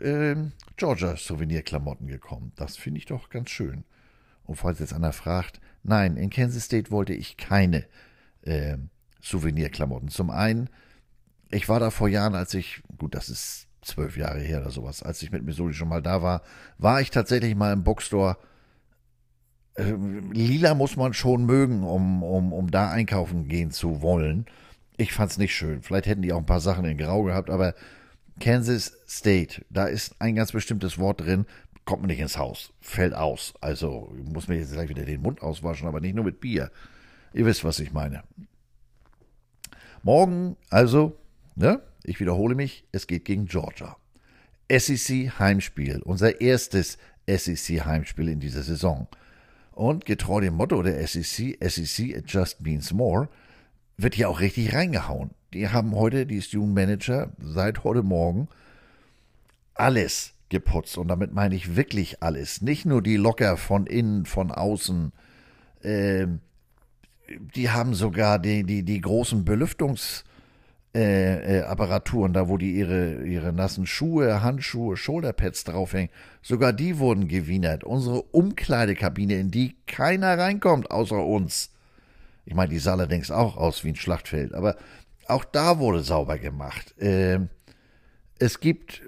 äh, 0.00 0.36
Georgia 0.76 1.16
Souvenirklamotten 1.16 2.06
gekommen. 2.06 2.52
Das 2.56 2.76
finde 2.76 2.98
ich 2.98 3.06
doch 3.06 3.28
ganz 3.28 3.50
schön. 3.50 3.84
Und 4.50 4.56
falls 4.56 4.80
jetzt 4.80 4.92
einer 4.92 5.12
fragt, 5.12 5.60
Nein, 5.82 6.16
in 6.16 6.30
Kansas 6.30 6.64
State 6.64 6.90
wollte 6.90 7.14
ich 7.14 7.36
keine 7.36 7.84
äh, 8.42 8.76
Souvenirklamotten. 9.20 10.08
Zum 10.08 10.30
einen, 10.30 10.68
ich 11.50 11.68
war 11.68 11.80
da 11.80 11.90
vor 11.90 12.08
Jahren, 12.08 12.34
als 12.34 12.54
ich, 12.54 12.82
gut, 12.98 13.14
das 13.14 13.28
ist 13.28 13.66
zwölf 13.82 14.16
Jahre 14.16 14.40
her 14.40 14.60
oder 14.60 14.70
sowas, 14.70 15.02
als 15.02 15.22
ich 15.22 15.32
mit 15.32 15.42
Missouri 15.42 15.72
schon 15.72 15.88
mal 15.88 16.02
da 16.02 16.22
war, 16.22 16.42
war 16.78 17.00
ich 17.00 17.10
tatsächlich 17.10 17.54
mal 17.54 17.72
im 17.72 17.82
Bookstore 17.82 18.36
äh, 19.76 19.94
lila 20.32 20.74
muss 20.74 20.96
man 20.96 21.14
schon 21.14 21.46
mögen, 21.46 21.82
um, 21.84 22.22
um, 22.22 22.52
um 22.52 22.70
da 22.70 22.90
einkaufen 22.90 23.48
gehen 23.48 23.70
zu 23.70 24.02
wollen. 24.02 24.46
Ich 24.96 25.12
fand's 25.12 25.38
nicht 25.38 25.54
schön. 25.54 25.80
Vielleicht 25.80 26.06
hätten 26.06 26.22
die 26.22 26.32
auch 26.32 26.38
ein 26.38 26.46
paar 26.46 26.60
Sachen 26.60 26.84
in 26.84 26.98
Grau 26.98 27.22
gehabt, 27.22 27.48
aber 27.48 27.74
Kansas 28.38 28.98
State, 29.08 29.64
da 29.70 29.86
ist 29.86 30.16
ein 30.18 30.34
ganz 30.34 30.52
bestimmtes 30.52 30.98
Wort 30.98 31.22
drin, 31.22 31.46
kommt 31.90 32.02
man 32.02 32.08
nicht 32.10 32.20
ins 32.20 32.38
Haus, 32.38 32.72
fällt 32.80 33.14
aus. 33.14 33.52
Also 33.60 34.14
muss 34.22 34.46
mir 34.46 34.58
jetzt 34.58 34.72
gleich 34.72 34.88
wieder 34.88 35.04
den 35.04 35.22
Mund 35.22 35.42
auswaschen, 35.42 35.88
aber 35.88 35.98
nicht 35.98 36.14
nur 36.14 36.24
mit 36.24 36.38
Bier. 36.38 36.70
Ihr 37.34 37.46
wisst, 37.46 37.64
was 37.64 37.80
ich 37.80 37.92
meine. 37.92 38.22
Morgen, 40.04 40.56
also, 40.68 41.18
ne, 41.56 41.82
ich 42.04 42.20
wiederhole 42.20 42.54
mich, 42.54 42.84
es 42.92 43.08
geht 43.08 43.24
gegen 43.24 43.46
Georgia. 43.46 43.96
SEC 44.70 45.40
Heimspiel, 45.40 46.00
unser 46.04 46.40
erstes 46.40 46.96
SEC 47.26 47.84
Heimspiel 47.84 48.28
in 48.28 48.38
dieser 48.38 48.62
Saison. 48.62 49.08
Und 49.72 50.04
getreu 50.04 50.40
dem 50.40 50.54
Motto 50.54 50.84
der 50.84 51.04
SEC, 51.08 51.58
SEC 51.60 52.16
it 52.16 52.24
just 52.28 52.60
means 52.60 52.92
more, 52.92 53.28
wird 53.96 54.14
hier 54.14 54.28
auch 54.28 54.38
richtig 54.38 54.74
reingehauen. 54.74 55.30
Die 55.52 55.68
haben 55.68 55.96
heute, 55.96 56.24
die 56.24 56.40
Student 56.40 56.72
Manager, 56.72 57.32
seit 57.40 57.82
heute 57.82 58.04
Morgen 58.04 58.46
alles 59.74 60.34
geputzt. 60.50 60.98
Und 60.98 61.08
damit 61.08 61.32
meine 61.32 61.54
ich 61.54 61.76
wirklich 61.76 62.22
alles. 62.22 62.60
Nicht 62.60 62.84
nur 62.84 63.02
die 63.02 63.16
Locker 63.16 63.56
von 63.56 63.86
innen, 63.86 64.26
von 64.26 64.50
außen. 64.50 65.12
Äh, 65.82 66.26
die 67.54 67.70
haben 67.70 67.94
sogar 67.94 68.38
die, 68.38 68.64
die, 68.64 68.82
die 68.82 69.00
großen 69.00 69.44
Belüftungsapparaturen, 69.44 70.24
äh, 70.94 72.32
äh, 72.32 72.34
da 72.34 72.48
wo 72.48 72.58
die 72.58 72.72
ihre, 72.72 73.24
ihre 73.24 73.52
nassen 73.52 73.86
Schuhe, 73.86 74.42
Handschuhe, 74.42 74.96
Shoulderpads 74.96 75.64
draufhängen, 75.64 76.10
sogar 76.42 76.72
die 76.72 76.98
wurden 76.98 77.28
gewienert. 77.28 77.84
Unsere 77.84 78.22
Umkleidekabine, 78.22 79.34
in 79.34 79.50
die 79.50 79.76
keiner 79.86 80.36
reinkommt 80.36 80.90
außer 80.90 81.24
uns. 81.24 81.70
Ich 82.44 82.54
meine, 82.54 82.70
die 82.70 82.80
sah 82.80 82.92
allerdings 82.92 83.30
auch 83.30 83.56
aus 83.56 83.84
wie 83.84 83.90
ein 83.90 83.96
Schlachtfeld, 83.96 84.54
aber 84.54 84.76
auch 85.28 85.44
da 85.44 85.78
wurde 85.78 86.02
sauber 86.02 86.38
gemacht. 86.38 87.00
Äh, 87.00 87.38
es 88.40 88.58
gibt 88.58 89.02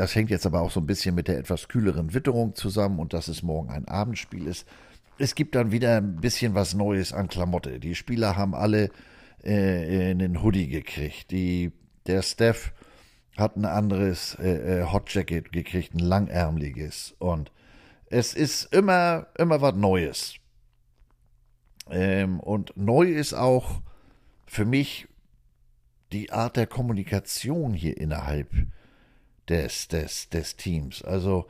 das 0.00 0.14
hängt 0.14 0.30
jetzt 0.30 0.46
aber 0.46 0.62
auch 0.62 0.70
so 0.70 0.80
ein 0.80 0.86
bisschen 0.86 1.14
mit 1.14 1.28
der 1.28 1.36
etwas 1.36 1.68
kühleren 1.68 2.14
Witterung 2.14 2.54
zusammen 2.54 3.00
und 3.00 3.12
dass 3.12 3.28
es 3.28 3.42
morgen 3.42 3.68
ein 3.68 3.86
Abendspiel 3.86 4.46
ist. 4.46 4.66
Es 5.18 5.34
gibt 5.34 5.54
dann 5.54 5.72
wieder 5.72 5.98
ein 5.98 6.16
bisschen 6.16 6.54
was 6.54 6.72
Neues 6.72 7.12
an 7.12 7.28
Klamotte. 7.28 7.78
Die 7.78 7.94
Spieler 7.94 8.34
haben 8.34 8.54
alle 8.54 8.88
äh, 9.44 10.08
einen 10.08 10.42
Hoodie 10.42 10.68
gekriegt. 10.68 11.30
Die, 11.30 11.72
der 12.06 12.22
Steph 12.22 12.72
hat 13.36 13.56
ein 13.56 13.66
anderes 13.66 14.36
äh, 14.36 14.78
äh 14.80 14.84
Hot 14.90 15.12
Jacket 15.12 15.52
gekriegt, 15.52 15.94
ein 15.94 15.98
langärmliches. 15.98 17.14
Und 17.18 17.52
es 18.06 18.32
ist 18.32 18.72
immer, 18.72 19.26
immer 19.36 19.60
was 19.60 19.74
Neues. 19.74 20.36
Ähm, 21.90 22.40
und 22.40 22.74
neu 22.74 23.04
ist 23.04 23.34
auch 23.34 23.82
für 24.46 24.64
mich 24.64 25.08
die 26.10 26.32
Art 26.32 26.56
der 26.56 26.66
Kommunikation 26.66 27.74
hier 27.74 27.98
innerhalb 27.98 28.48
des, 29.50 29.88
des, 29.88 30.28
des 30.30 30.56
Teams. 30.56 31.02
Also 31.02 31.46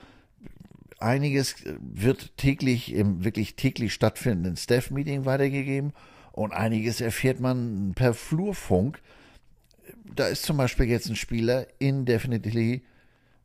einiges 0.98 1.56
wird 1.80 2.36
täglich 2.36 2.92
im 2.92 3.24
wirklich 3.24 3.56
täglich 3.56 3.92
stattfindenden 3.92 4.56
Staff-Meeting 4.56 5.24
weitergegeben 5.26 5.92
und 6.32 6.52
einiges 6.52 7.00
erfährt 7.00 7.40
man 7.40 7.92
per 7.94 8.14
Flurfunk. 8.14 9.00
Da 10.14 10.26
ist 10.26 10.42
zum 10.42 10.56
Beispiel 10.56 10.86
jetzt 10.86 11.08
ein 11.08 11.16
Spieler 11.16 11.66
indefinitely, 11.78 12.82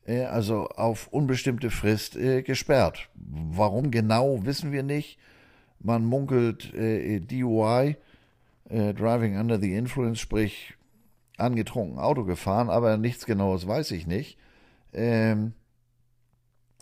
äh, 0.05 0.23
also 0.23 0.67
auf 0.69 1.07
unbestimmte 1.07 1.69
Frist 1.69 2.15
äh, 2.15 2.41
gesperrt. 2.41 3.09
Warum 3.15 3.91
genau, 3.91 4.45
wissen 4.45 4.71
wir 4.71 4.83
nicht. 4.83 5.19
Man 5.79 6.05
munkelt 6.05 6.73
äh, 6.73 7.19
DUI, 7.19 7.97
Driving 8.67 9.37
Under 9.37 9.59
the 9.59 9.75
Influence, 9.75 10.19
sprich 10.19 10.73
angetrunken 11.37 11.99
Auto 11.99 12.23
gefahren, 12.23 12.71
aber 12.71 12.97
nichts 12.97 13.27
Genaues 13.27 13.67
weiß 13.67 13.91
ich 13.91 14.07
nicht. 14.07 14.39
Ähm, 14.95 15.53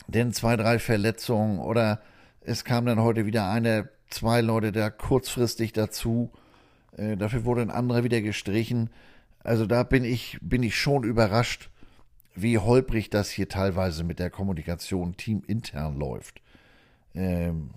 denn 0.06 0.32
zwei, 0.32 0.56
drei 0.56 0.78
Verletzungen 0.78 1.58
oder 1.58 2.00
es 2.40 2.64
kam 2.64 2.86
dann 2.86 3.00
heute 3.00 3.26
wieder 3.26 3.50
eine, 3.50 3.88
zwei 4.08 4.40
Leute 4.40 4.70
da 4.70 4.88
kurzfristig 4.90 5.72
dazu. 5.72 6.30
Äh, 6.96 7.16
dafür 7.16 7.44
wurde 7.44 7.62
ein 7.62 7.70
anderer 7.70 8.04
wieder 8.04 8.20
gestrichen. 8.20 8.90
Also 9.40 9.66
da 9.66 9.82
bin 9.82 10.04
ich, 10.04 10.38
bin 10.40 10.62
ich 10.62 10.76
schon 10.76 11.04
überrascht, 11.04 11.70
wie 12.34 12.58
holprig 12.58 13.10
das 13.10 13.30
hier 13.30 13.48
teilweise 13.48 14.04
mit 14.04 14.18
der 14.18 14.30
Kommunikation 14.30 15.16
teamintern 15.16 15.96
läuft. 15.96 16.40
Ähm, 17.14 17.70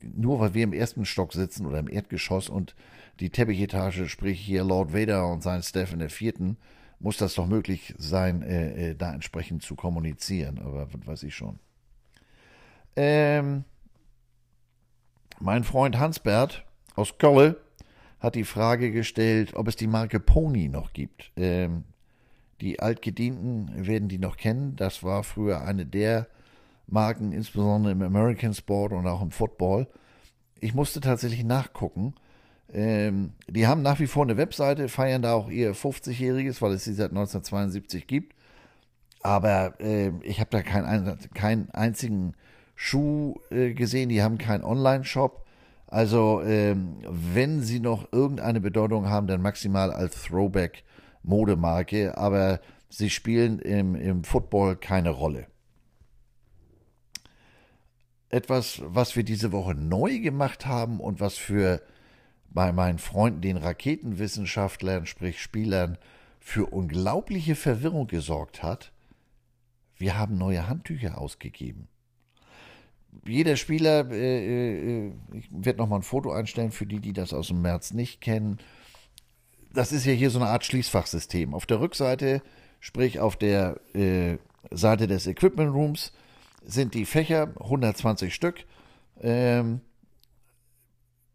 nur 0.00 0.40
weil 0.40 0.54
wir 0.54 0.64
im 0.64 0.72
ersten 0.72 1.04
Stock 1.04 1.32
sitzen 1.32 1.66
oder 1.66 1.78
im 1.78 1.88
Erdgeschoss 1.88 2.48
und 2.48 2.74
die 3.20 3.30
Teppichetage, 3.30 4.08
sprich 4.08 4.40
hier 4.40 4.64
Lord 4.64 4.92
Vader 4.92 5.26
und 5.28 5.42
sein 5.42 5.62
Staff 5.62 5.92
in 5.92 5.98
der 5.98 6.10
vierten, 6.10 6.56
muss 6.98 7.16
das 7.16 7.34
doch 7.34 7.46
möglich 7.46 7.94
sein, 7.98 8.42
äh, 8.42 8.90
äh, 8.90 8.94
da 8.94 9.12
entsprechend 9.12 9.62
zu 9.62 9.74
kommunizieren. 9.74 10.58
Aber 10.58 10.88
was 10.92 11.06
weiß 11.06 11.22
ich 11.24 11.34
schon. 11.34 11.58
Ähm, 12.96 13.64
mein 15.38 15.64
Freund 15.64 15.98
Hansbert 15.98 16.64
aus 16.94 17.18
Kölle 17.18 17.60
hat 18.20 18.34
die 18.34 18.44
Frage 18.44 18.90
gestellt, 18.90 19.54
ob 19.54 19.68
es 19.68 19.76
die 19.76 19.86
Marke 19.86 20.18
Pony 20.18 20.68
noch 20.68 20.92
gibt. 20.92 21.30
Ähm, 21.36 21.84
die 22.62 22.80
Altgedienten 22.80 23.86
werden 23.86 24.08
die 24.08 24.18
noch 24.18 24.38
kennen. 24.38 24.76
Das 24.76 25.02
war 25.02 25.22
früher 25.24 25.60
eine 25.60 25.84
der 25.84 26.26
Marken, 26.86 27.32
insbesondere 27.32 27.92
im 27.92 28.02
American 28.02 28.54
Sport 28.54 28.92
und 28.92 29.06
auch 29.06 29.20
im 29.20 29.30
Football. 29.30 29.86
Ich 30.58 30.72
musste 30.72 31.00
tatsächlich 31.00 31.44
nachgucken. 31.44 32.14
Ähm, 32.72 33.32
die 33.48 33.66
haben 33.66 33.82
nach 33.82 34.00
wie 34.00 34.06
vor 34.06 34.24
eine 34.24 34.36
Webseite, 34.36 34.88
feiern 34.88 35.22
da 35.22 35.34
auch 35.34 35.48
ihr 35.48 35.74
50-jähriges, 35.74 36.60
weil 36.60 36.72
es 36.72 36.84
sie 36.84 36.94
seit 36.94 37.10
1972 37.10 38.06
gibt. 38.06 38.34
Aber 39.22 39.80
äh, 39.80 40.12
ich 40.22 40.40
habe 40.40 40.50
da 40.50 40.62
keinen 40.62 41.18
kein 41.34 41.70
einzigen 41.70 42.34
Schuh 42.74 43.40
äh, 43.50 43.72
gesehen. 43.72 44.08
Die 44.08 44.22
haben 44.22 44.38
keinen 44.38 44.64
Online-Shop. 44.64 45.44
Also, 45.88 46.42
ähm, 46.42 46.98
wenn 47.08 47.62
sie 47.62 47.80
noch 47.80 48.12
irgendeine 48.12 48.60
Bedeutung 48.60 49.08
haben, 49.08 49.26
dann 49.26 49.40
maximal 49.40 49.92
als 49.92 50.22
Throwback-Modemarke. 50.24 52.18
Aber 52.18 52.60
sie 52.88 53.10
spielen 53.10 53.58
im, 53.60 53.94
im 53.94 54.24
Football 54.24 54.76
keine 54.76 55.10
Rolle. 55.10 55.46
Etwas, 58.28 58.82
was 58.84 59.16
wir 59.16 59.22
diese 59.22 59.52
Woche 59.52 59.74
neu 59.74 60.18
gemacht 60.18 60.66
haben 60.66 61.00
und 61.00 61.20
was 61.20 61.38
für 61.38 61.80
bei 62.50 62.72
meinen 62.72 62.98
Freunden, 62.98 63.40
den 63.40 63.56
Raketenwissenschaftlern, 63.56 65.06
sprich 65.06 65.40
Spielern, 65.40 65.98
für 66.40 66.66
unglaubliche 66.66 67.56
Verwirrung 67.56 68.06
gesorgt 68.06 68.62
hat, 68.62 68.92
wir 69.98 70.18
haben 70.18 70.38
neue 70.38 70.68
Handtücher 70.68 71.18
ausgegeben. 71.18 71.88
Jeder 73.26 73.56
Spieler, 73.56 74.10
äh, 74.10 75.06
äh, 75.06 75.12
ich 75.32 75.48
werde 75.50 75.78
nochmal 75.78 76.00
ein 76.00 76.04
Foto 76.04 76.32
einstellen 76.32 76.70
für 76.70 76.86
die, 76.86 77.00
die 77.00 77.12
das 77.12 77.32
aus 77.32 77.48
dem 77.48 77.62
März 77.62 77.92
nicht 77.92 78.20
kennen. 78.20 78.58
Das 79.72 79.92
ist 79.92 80.04
ja 80.04 80.12
hier 80.12 80.30
so 80.30 80.38
eine 80.38 80.48
Art 80.48 80.64
Schließfachsystem. 80.64 81.54
Auf 81.54 81.66
der 81.66 81.80
Rückseite, 81.80 82.42
sprich 82.80 83.20
auf 83.20 83.36
der 83.36 83.80
äh, 83.94 84.36
Seite 84.70 85.06
des 85.06 85.26
Equipment 85.26 85.72
Rooms, 85.72 86.12
sind 86.64 86.94
die 86.94 87.06
Fächer, 87.06 87.52
120 87.60 88.34
Stück. 88.34 88.64
Ähm, 89.20 89.80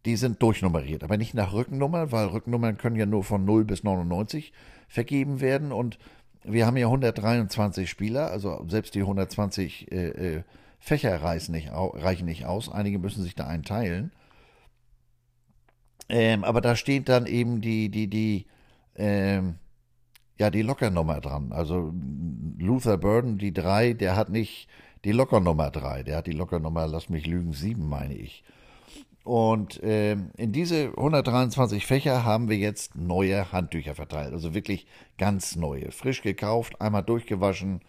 die 0.06 0.16
sind 0.16 0.42
durchnummeriert, 0.42 1.04
aber 1.04 1.18
nicht 1.18 1.34
nach 1.34 1.54
Rückennummer, 1.54 2.12
weil 2.12 2.28
Rückennummern 2.28 2.78
können 2.78 2.96
ja 2.96 3.06
nur 3.06 3.24
von 3.24 3.46
0 3.46 3.66
bis 3.66 3.84
99 3.84 4.52
vergeben 4.88 5.42
werden 5.42 5.72
und 5.72 6.00
wir 6.44 6.66
haben 6.66 6.78
ja 6.78 6.88
123 6.88 7.90
Spieler, 7.90 8.32
also 8.32 8.66
selbst 8.68 8.96
die 8.96 9.02
120 9.02 9.92
äh, 9.92 10.08
äh, 10.08 10.44
Fächer 10.80 11.22
reichen 11.22 11.52
nicht, 11.52 11.70
reichen 11.72 12.26
nicht 12.26 12.46
aus, 12.46 12.70
einige 12.70 12.98
müssen 12.98 13.24
sich 13.24 13.36
da 13.36 13.46
einteilen. 13.46 14.12
Ähm, 16.10 16.44
aber 16.44 16.60
da 16.60 16.76
steht 16.76 17.08
dann 17.08 17.28
eben 17.28 17.62
die, 17.62 17.90
die, 17.90 18.08
die, 18.08 18.48
ähm, 18.96 19.56
ja, 20.40 20.50
die 20.50 20.64
Lockernummer 20.64 21.22
dran. 21.22 21.52
Also 21.52 21.94
Luther 22.58 22.98
Burden, 22.98 23.38
die 23.38 23.54
3, 23.54 23.94
der 23.94 24.16
hat 24.16 24.30
nicht 24.30 24.68
die 25.06 25.12
Lockernummer 25.12 25.70
3, 25.70 26.04
der 26.04 26.18
hat 26.18 26.28
die 26.28 26.34
Lockernummer, 26.34 26.88
lass 26.88 27.10
mich 27.10 27.28
lügen, 27.28 27.54
7, 27.54 27.88
meine 27.88 28.16
ich. 28.16 28.44
Und 29.24 29.82
äh, 29.84 30.14
in 30.14 30.52
diese 30.52 30.90
123 30.90 31.86
Fächer 31.86 32.26
haben 32.26 32.50
wir 32.50 32.58
jetzt 32.58 32.96
neue 32.96 33.52
Handtücher 33.52 33.94
verteilt. 33.94 34.34
Also 34.34 34.54
wirklich 34.54 34.88
ganz 35.18 35.56
neue. 35.56 35.92
Frisch 35.92 36.22
gekauft, 36.22 36.82
einmal 36.82 37.04
durchgewaschen. 37.04 37.82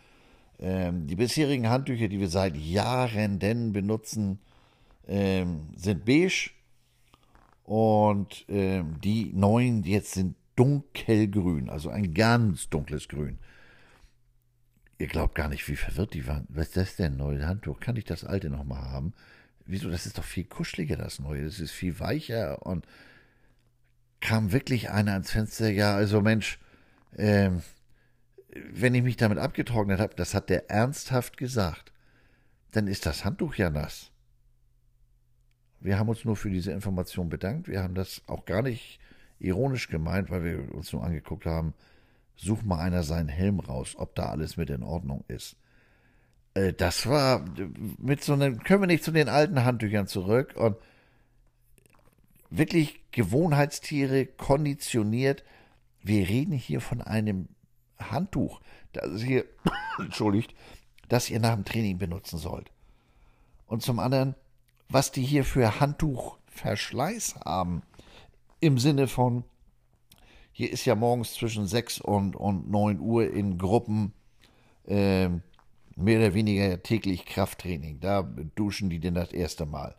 Ähm, 0.58 1.06
die 1.06 1.16
bisherigen 1.16 1.70
Handtücher, 1.70 2.08
die 2.08 2.20
wir 2.20 2.28
seit 2.28 2.56
Jahren 2.56 3.38
denn 3.38 3.72
benutzen, 3.72 4.40
ähm, 5.08 5.68
sind 5.74 6.04
beige. 6.04 6.50
Und 7.64 8.44
ähm, 8.48 8.96
die 9.02 9.32
neuen 9.32 9.84
jetzt 9.84 10.12
sind 10.12 10.36
dunkelgrün, 10.56 11.70
also 11.70 11.88
ein 11.88 12.12
ganz 12.12 12.68
dunkles 12.68 13.08
Grün. 13.08 13.38
Ihr 14.98 15.06
glaubt 15.06 15.34
gar 15.34 15.48
nicht, 15.48 15.66
wie 15.68 15.76
verwirrt 15.76 16.14
die 16.14 16.26
waren. 16.26 16.46
Was 16.48 16.68
ist 16.68 16.76
das 16.76 16.96
denn, 16.96 17.16
neue 17.16 17.46
Handtuch? 17.46 17.80
Kann 17.80 17.96
ich 17.96 18.04
das 18.04 18.24
alte 18.24 18.50
nochmal 18.50 18.82
haben? 18.82 19.14
Wieso? 19.64 19.90
Das 19.90 20.06
ist 20.06 20.18
doch 20.18 20.24
viel 20.24 20.44
kuscheliger, 20.44 20.96
das 20.96 21.18
neue. 21.18 21.44
Das 21.44 21.60
ist 21.60 21.72
viel 21.72 21.98
weicher 22.00 22.64
und 22.66 22.86
kam 24.20 24.52
wirklich 24.52 24.90
einer 24.90 25.12
ans 25.12 25.30
Fenster. 25.30 25.70
Ja, 25.70 25.94
also 25.94 26.20
Mensch, 26.20 26.58
ähm, 27.16 27.62
wenn 28.72 28.94
ich 28.94 29.02
mich 29.02 29.16
damit 29.16 29.38
abgetrocknet 29.38 30.00
habe, 30.00 30.14
das 30.14 30.34
hat 30.34 30.50
der 30.50 30.70
ernsthaft 30.70 31.36
gesagt, 31.36 31.92
dann 32.70 32.86
ist 32.86 33.06
das 33.06 33.24
Handtuch 33.24 33.54
ja 33.56 33.70
nass. 33.70 34.10
Wir 35.80 35.98
haben 35.98 36.08
uns 36.08 36.24
nur 36.24 36.36
für 36.36 36.50
diese 36.50 36.72
Information 36.72 37.28
bedankt. 37.28 37.68
Wir 37.68 37.82
haben 37.82 37.94
das 37.94 38.22
auch 38.26 38.44
gar 38.44 38.62
nicht 38.62 39.00
ironisch 39.40 39.88
gemeint, 39.88 40.30
weil 40.30 40.44
wir 40.44 40.74
uns 40.74 40.92
nur 40.92 41.02
angeguckt 41.02 41.44
haben, 41.44 41.74
such 42.36 42.62
mal 42.62 42.78
einer 42.78 43.02
seinen 43.02 43.28
Helm 43.28 43.58
raus, 43.58 43.94
ob 43.96 44.14
da 44.14 44.26
alles 44.26 44.56
mit 44.56 44.70
in 44.70 44.82
Ordnung 44.82 45.24
ist. 45.28 45.56
Äh, 46.54 46.72
das 46.72 47.06
war 47.06 47.44
mit 47.98 48.22
so 48.22 48.32
einem, 48.32 48.62
können 48.62 48.82
wir 48.82 48.86
nicht 48.86 49.04
zu 49.04 49.12
den 49.12 49.28
alten 49.28 49.64
Handtüchern 49.64 50.06
zurück 50.06 50.54
und 50.56 50.76
wirklich 52.50 53.00
Gewohnheitstiere 53.12 54.26
konditioniert. 54.26 55.44
Wir 56.02 56.28
reden 56.28 56.52
hier 56.52 56.80
von 56.80 57.00
einem 57.00 57.48
Handtuch, 57.98 58.60
das 58.92 59.22
ihr, 59.22 59.44
entschuldigt, 59.98 60.54
das 61.08 61.30
ihr 61.30 61.40
nach 61.40 61.54
dem 61.54 61.64
Training 61.64 61.98
benutzen 61.98 62.38
sollt. 62.38 62.70
Und 63.66 63.82
zum 63.82 63.98
anderen, 63.98 64.34
was 64.88 65.12
die 65.12 65.22
hier 65.22 65.44
für 65.44 65.80
Handtuchverschleiß 65.80 67.36
haben, 67.44 67.82
im 68.60 68.78
Sinne 68.78 69.08
von, 69.08 69.44
hier 70.52 70.70
ist 70.70 70.84
ja 70.84 70.94
morgens 70.94 71.34
zwischen 71.34 71.66
6 71.66 72.00
und, 72.00 72.36
und 72.36 72.70
9 72.70 73.00
Uhr 73.00 73.30
in 73.30 73.56
Gruppen 73.56 74.12
äh, 74.86 75.30
mehr 75.96 76.18
oder 76.18 76.34
weniger 76.34 76.82
täglich 76.82 77.26
Krafttraining. 77.26 78.00
Da 78.00 78.22
duschen 78.54 78.90
die 78.90 79.00
denn 79.00 79.14
das 79.14 79.32
erste 79.32 79.66
Mal. 79.66 79.94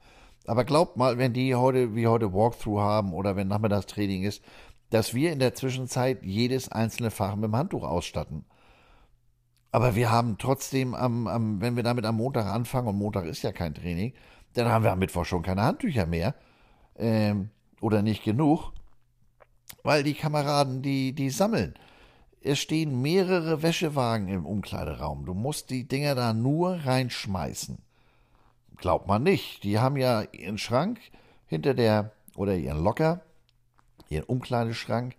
Aber 0.45 0.65
glaubt 0.65 0.97
mal, 0.97 1.17
wenn 1.17 1.33
die 1.33 1.55
heute, 1.55 1.95
wie 1.95 2.07
heute 2.07 2.33
Walkthrough 2.33 2.79
haben 2.79 3.13
oder 3.13 3.35
wenn 3.35 3.47
Nachmittagstraining 3.47 4.23
ist, 4.23 4.43
dass 4.89 5.13
wir 5.13 5.31
in 5.31 5.39
der 5.39 5.55
Zwischenzeit 5.55 6.23
jedes 6.23 6.69
einzelne 6.69 7.11
Fach 7.11 7.35
mit 7.35 7.45
dem 7.45 7.55
Handtuch 7.55 7.83
ausstatten. 7.83 8.45
Aber 9.71 9.95
wir 9.95 10.11
haben 10.11 10.37
trotzdem, 10.37 10.93
am, 10.93 11.27
am, 11.27 11.61
wenn 11.61 11.75
wir 11.75 11.83
damit 11.83 12.05
am 12.05 12.17
Montag 12.17 12.45
anfangen, 12.45 12.89
und 12.89 12.97
Montag 12.97 13.25
ist 13.25 13.41
ja 13.41 13.51
kein 13.51 13.73
Training, 13.73 14.13
dann 14.53 14.67
haben 14.67 14.83
wir 14.83 14.91
am 14.91 14.99
Mittwoch 14.99 15.25
schon 15.25 15.41
keine 15.41 15.63
Handtücher 15.63 16.05
mehr. 16.05 16.35
Ähm, 16.95 17.49
oder 17.81 18.03
nicht 18.03 18.23
genug. 18.23 18.71
Weil 19.81 20.03
die 20.03 20.13
Kameraden, 20.13 20.81
die, 20.81 21.13
die 21.13 21.29
sammeln. 21.29 21.73
Es 22.45 22.59
stehen 22.59 23.01
mehrere 23.01 23.63
Wäschewagen 23.63 24.27
im 24.27 24.45
Umkleideraum. 24.45 25.25
Du 25.25 25.33
musst 25.33 25.69
die 25.69 25.87
Dinger 25.87 26.13
da 26.13 26.33
nur 26.33 26.73
reinschmeißen. 26.85 27.77
Glaubt 28.75 29.07
man 29.07 29.23
nicht. 29.23 29.63
Die 29.63 29.79
haben 29.79 29.95
ja 29.95 30.23
ihren 30.33 30.57
Schrank 30.57 30.99
hinter 31.47 31.73
der, 31.73 32.11
oder 32.35 32.55
ihren 32.55 32.83
Locker, 32.83 33.21
ihren 34.09 34.25
Umkleideschrank, 34.25 35.15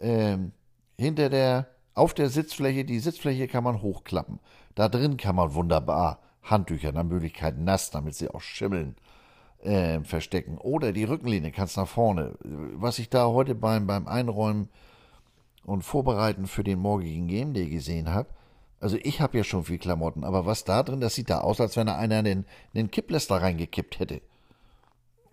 ähm, 0.00 0.52
hinter 0.98 1.28
der, 1.28 1.68
auf 1.92 2.14
der 2.14 2.30
Sitzfläche, 2.30 2.86
die 2.86 3.00
Sitzfläche 3.00 3.48
kann 3.48 3.64
man 3.64 3.82
hochklappen. 3.82 4.40
Da 4.74 4.88
drin 4.88 5.18
kann 5.18 5.36
man 5.36 5.52
wunderbar 5.52 6.20
Handtücher 6.42 6.92
nach 6.92 7.04
Möglichkeit 7.04 7.58
nass, 7.58 7.90
damit 7.90 8.14
sie 8.14 8.30
auch 8.30 8.40
schimmeln, 8.40 8.96
äh, 9.62 10.00
verstecken. 10.00 10.56
Oder 10.56 10.92
die 10.92 11.04
Rückenlehne 11.04 11.52
kannst 11.52 11.76
nach 11.76 11.88
vorne. 11.88 12.34
Was 12.40 12.98
ich 12.98 13.10
da 13.10 13.26
heute 13.26 13.54
beim, 13.54 13.86
beim 13.86 14.08
Einräumen 14.08 14.70
und 15.64 15.82
Vorbereiten 15.82 16.46
für 16.46 16.64
den 16.64 16.78
morgigen 16.78 17.28
Game 17.28 17.54
Day 17.54 17.68
gesehen 17.68 18.12
habe, 18.12 18.28
also 18.82 18.96
ich 19.00 19.20
habe 19.20 19.38
ja 19.38 19.44
schon 19.44 19.64
viel 19.64 19.78
Klamotten, 19.78 20.24
aber 20.24 20.44
was 20.44 20.64
da 20.64 20.82
drin, 20.82 21.00
das 21.00 21.14
sieht 21.14 21.30
da 21.30 21.42
aus, 21.42 21.60
als 21.60 21.76
wenn 21.76 21.86
da 21.86 21.96
einer 21.96 22.16
einen, 22.16 22.44
einen 22.74 22.90
Kippläster 22.90 23.40
reingekippt 23.40 24.00
hätte. 24.00 24.20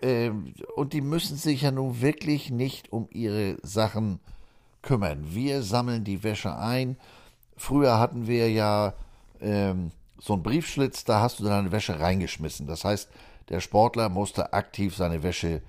Ähm, 0.03 0.53
und 0.75 0.93
die 0.93 1.01
müssen 1.01 1.35
sich 1.35 1.63
ja 1.63 1.71
nun 1.71 1.99
wirklich 1.99 2.51
nicht 2.51 2.93
um 2.93 3.07
ihre 3.11 3.57
Sachen 3.63 4.19
kümmern. 4.83 5.33
Wir 5.33 5.63
sammeln 5.63 6.03
die 6.03 6.23
Wäsche 6.23 6.55
ein. 6.55 6.95
Früher 7.57 7.97
hatten 7.97 8.27
wir 8.27 8.51
ja 8.51 8.93
ähm, 9.41 9.91
so 10.19 10.33
einen 10.33 10.43
Briefschlitz, 10.43 11.03
da 11.03 11.19
hast 11.19 11.39
du 11.39 11.43
deine 11.43 11.71
Wäsche 11.71 11.99
reingeschmissen. 11.99 12.67
Das 12.67 12.85
heißt, 12.85 13.09
der 13.49 13.61
Sportler 13.61 14.09
musste 14.09 14.53
aktiv 14.53 14.95
seine 14.95 15.23
Wäsche 15.23 15.63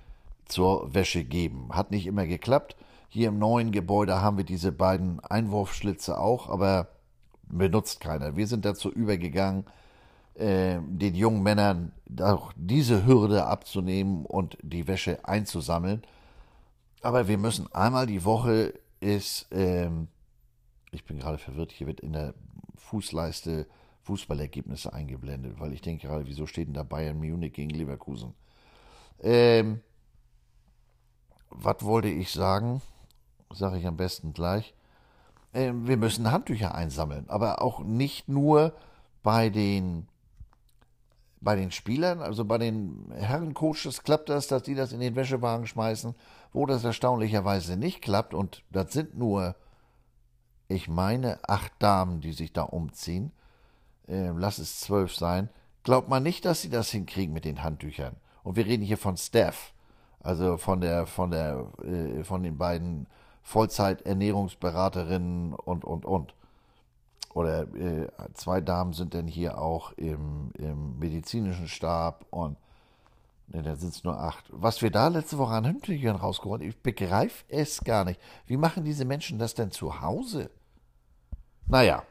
zur 0.44 0.92
Wäsche 0.92 1.24
geben. 1.24 1.70
Hat 1.70 1.90
nicht 1.90 2.06
immer 2.06 2.26
geklappt. 2.26 2.76
Hier 3.12 3.26
im 3.26 3.40
neuen 3.40 3.72
Gebäude 3.72 4.22
haben 4.22 4.36
wir 4.36 4.44
diese 4.44 4.70
beiden 4.70 5.18
Einwurfschlitze 5.18 6.16
auch, 6.16 6.48
aber 6.48 6.86
benutzt 7.42 7.98
keiner. 7.98 8.36
Wir 8.36 8.46
sind 8.46 8.64
dazu 8.64 8.88
übergegangen, 8.88 9.64
äh, 10.34 10.78
den 10.80 11.16
jungen 11.16 11.42
Männern 11.42 11.90
auch 12.20 12.52
diese 12.54 13.04
Hürde 13.04 13.46
abzunehmen 13.46 14.24
und 14.24 14.56
die 14.62 14.86
Wäsche 14.86 15.24
einzusammeln. 15.24 16.02
Aber 17.02 17.26
wir 17.26 17.36
müssen 17.36 17.66
einmal 17.74 18.06
die 18.06 18.24
Woche 18.24 18.74
ist, 19.00 19.48
ähm, 19.50 20.06
ich 20.92 21.04
bin 21.04 21.18
gerade 21.18 21.38
verwirrt, 21.38 21.72
hier 21.72 21.88
wird 21.88 21.98
in 21.98 22.12
der 22.12 22.32
Fußleiste 22.76 23.66
Fußballergebnisse 24.02 24.92
eingeblendet, 24.92 25.58
weil 25.58 25.72
ich 25.72 25.82
denke 25.82 26.06
gerade, 26.06 26.28
wieso 26.28 26.46
steht 26.46 26.68
denn 26.68 26.74
da 26.74 26.84
Bayern 26.84 27.18
Munich 27.18 27.54
gegen 27.54 27.70
Leverkusen? 27.70 28.34
Ähm, 29.20 29.80
was 31.50 31.82
wollte 31.82 32.08
ich 32.08 32.30
sagen? 32.30 32.80
Sage 33.52 33.78
ich 33.78 33.86
am 33.86 33.96
besten 33.96 34.32
gleich. 34.32 34.74
Ähm, 35.52 35.86
wir 35.86 35.96
müssen 35.96 36.30
Handtücher 36.30 36.74
einsammeln, 36.74 37.28
aber 37.28 37.62
auch 37.62 37.80
nicht 37.80 38.28
nur 38.28 38.72
bei 39.22 39.50
den 39.50 40.06
bei 41.42 41.56
den 41.56 41.70
Spielern, 41.70 42.20
also 42.20 42.44
bei 42.44 42.58
den 42.58 43.10
Herrencoaches 43.16 44.02
klappt 44.02 44.28
das, 44.28 44.46
dass 44.46 44.62
die 44.62 44.74
das 44.74 44.92
in 44.92 45.00
den 45.00 45.16
Wäschewagen 45.16 45.66
schmeißen, 45.66 46.14
wo 46.52 46.66
das 46.66 46.84
erstaunlicherweise 46.84 47.78
nicht 47.78 48.02
klappt 48.02 48.34
und 48.34 48.62
das 48.70 48.92
sind 48.92 49.16
nur, 49.16 49.56
ich 50.68 50.86
meine, 50.88 51.38
acht 51.48 51.72
Damen, 51.78 52.20
die 52.20 52.32
sich 52.32 52.52
da 52.52 52.62
umziehen, 52.64 53.32
äh, 54.06 54.28
lass 54.36 54.58
es 54.58 54.80
zwölf 54.80 55.14
sein, 55.14 55.48
glaubt 55.82 56.10
man 56.10 56.22
nicht, 56.22 56.44
dass 56.44 56.60
sie 56.60 56.68
das 56.68 56.90
hinkriegen 56.90 57.32
mit 57.32 57.46
den 57.46 57.62
Handtüchern. 57.62 58.16
Und 58.42 58.56
wir 58.56 58.66
reden 58.66 58.84
hier 58.84 58.98
von 58.98 59.16
Steph, 59.16 59.72
also 60.20 60.58
von 60.58 60.82
der, 60.82 61.06
von 61.06 61.30
der, 61.30 61.66
äh, 61.82 62.22
von 62.22 62.42
den 62.42 62.58
beiden 62.58 63.06
Vollzeit-Ernährungsberaterinnen 63.50 65.54
und, 65.54 65.84
und, 65.84 66.04
und. 66.04 66.34
Oder 67.34 67.62
äh, 67.74 68.08
zwei 68.34 68.60
Damen 68.60 68.92
sind 68.92 69.14
denn 69.14 69.26
hier 69.26 69.58
auch 69.58 69.92
im, 69.92 70.52
im 70.56 70.98
medizinischen 70.98 71.68
Stab 71.68 72.26
und 72.30 72.56
ne, 73.48 73.62
da 73.62 73.76
sind 73.76 73.92
es 73.92 74.04
nur 74.04 74.18
acht. 74.18 74.44
Was 74.50 74.82
wir 74.82 74.90
da 74.90 75.08
letzte 75.08 75.38
Woche 75.38 75.54
an 75.54 75.66
Handtüchern 75.66 76.16
rausgeholt 76.16 76.62
ich 76.62 76.80
begreife 76.80 77.44
es 77.48 77.82
gar 77.82 78.04
nicht. 78.04 78.20
Wie 78.46 78.56
machen 78.56 78.84
diese 78.84 79.04
Menschen 79.04 79.38
das 79.38 79.54
denn 79.54 79.72
zu 79.72 80.00
Hause? 80.00 80.50
Naja, 81.66 82.04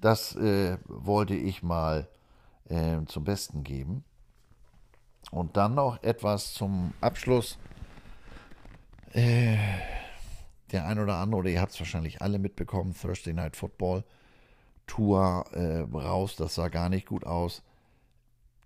das 0.00 0.34
äh, 0.36 0.78
wollte 0.86 1.34
ich 1.34 1.62
mal 1.62 2.08
äh, 2.68 2.98
zum 3.06 3.24
Besten 3.24 3.64
geben. 3.64 4.04
Und 5.30 5.56
dann 5.56 5.74
noch 5.74 6.02
etwas 6.02 6.54
zum 6.54 6.92
Abschluss. 7.00 7.58
Äh, 9.12 9.56
der 10.72 10.86
ein 10.86 10.98
oder 10.98 11.16
andere, 11.16 11.40
oder 11.40 11.50
ihr 11.50 11.60
habt 11.60 11.72
es 11.72 11.80
wahrscheinlich 11.80 12.22
alle 12.22 12.38
mitbekommen, 12.38 12.94
Thursday 12.94 13.32
Night 13.32 13.56
Football 13.56 14.04
Tour 14.90 15.44
äh, 15.52 15.82
raus, 15.96 16.34
das 16.34 16.56
sah 16.56 16.68
gar 16.68 16.88
nicht 16.88 17.06
gut 17.06 17.24
aus. 17.24 17.62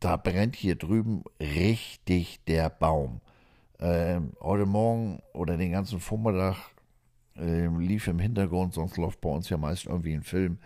Da 0.00 0.16
brennt 0.16 0.56
hier 0.56 0.74
drüben 0.74 1.22
richtig 1.38 2.42
der 2.46 2.70
Baum. 2.70 3.20
Ähm, 3.78 4.32
heute 4.40 4.64
Morgen 4.64 5.20
oder 5.34 5.58
den 5.58 5.72
ganzen 5.72 6.00
Vormittag 6.00 6.56
äh, 7.36 7.66
lief 7.66 8.08
im 8.08 8.18
Hintergrund, 8.18 8.72
sonst 8.72 8.96
läuft 8.96 9.20
bei 9.20 9.28
uns 9.28 9.50
ja 9.50 9.58
meist 9.58 9.84
irgendwie 9.84 10.14
ein 10.14 10.22
Film, 10.22 10.58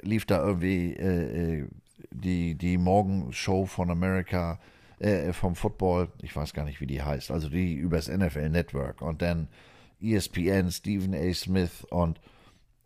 lief 0.00 0.24
da 0.24 0.42
irgendwie 0.42 0.94
äh, 0.94 1.60
äh, 1.60 1.68
die, 2.10 2.54
die 2.54 2.78
Morgenshow 2.78 3.66
von 3.66 3.90
America, 3.90 4.58
äh, 5.00 5.34
vom 5.34 5.54
Football, 5.54 6.08
ich 6.22 6.34
weiß 6.34 6.54
gar 6.54 6.64
nicht, 6.64 6.80
wie 6.80 6.86
die 6.86 7.02
heißt, 7.02 7.30
also 7.30 7.50
die 7.50 7.74
übers 7.74 8.08
NFL 8.08 8.48
Network 8.48 9.02
und 9.02 9.20
dann 9.20 9.48
ESPN, 10.12 10.70
Stephen 10.70 11.14
A. 11.14 11.32
Smith 11.32 11.84
und 11.90 12.20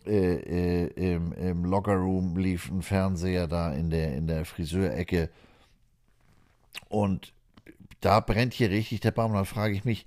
äh, 0.06 0.36
äh, 0.36 1.14
im, 1.14 1.32
im 1.32 1.64
Lockerroom 1.64 2.36
lief 2.36 2.70
ein 2.70 2.82
Fernseher 2.82 3.46
da 3.46 3.72
in 3.72 3.90
der, 3.90 4.14
in 4.14 4.26
der 4.26 4.44
Friseurecke 4.44 5.30
und 6.88 7.32
da 8.00 8.20
brennt 8.20 8.54
hier 8.54 8.70
richtig 8.70 9.00
der 9.00 9.10
Baum. 9.10 9.32
Dann 9.32 9.44
frage 9.44 9.74
ich 9.74 9.84
mich, 9.84 10.06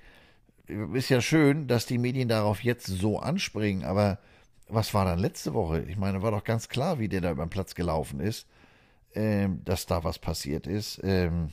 ist 0.94 1.10
ja 1.10 1.22
schön, 1.22 1.68
dass 1.68 1.86
die 1.86 1.98
Medien 1.98 2.30
darauf 2.30 2.64
jetzt 2.64 2.88
so 2.88 3.20
anspringen, 3.20 3.84
aber 3.84 4.20
was 4.68 4.94
war 4.94 5.06
dann 5.06 5.20
letzte 5.20 5.54
Woche? 5.54 5.82
Ich 5.82 5.98
meine, 5.98 6.22
war 6.22 6.32
doch 6.32 6.46
ganz 6.46 6.70
klar, 6.70 7.00
wie 7.00 7.10
der 7.10 7.22
da 7.22 7.32
über 7.32 7.46
den 7.46 7.50
Platz 7.50 7.76
gelaufen 7.76 8.22
ist, 8.22 8.48
ähm, 9.14 9.62
dass 9.66 9.86
da 9.86 10.04
was 10.04 10.18
passiert 10.18 10.68
ist. 10.68 11.02
Ähm, 11.04 11.50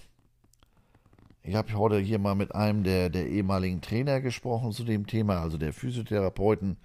ich 1.42 1.55
habe 1.55 1.72
heute 1.74 1.98
hier 1.98 2.18
mal 2.18 2.35
mit 2.35 2.55
einem 2.55 2.85
der, 2.85 3.11
der 3.11 3.27
ehemaligen 3.29 3.81
Trainer 3.81 4.20
gesprochen 4.20 4.72
zu 4.72 4.85
dem 4.85 5.07
Thema, 5.07 5.40
also 5.40 5.59
der 5.59 5.72
Physiotherapeuten. 5.72 6.77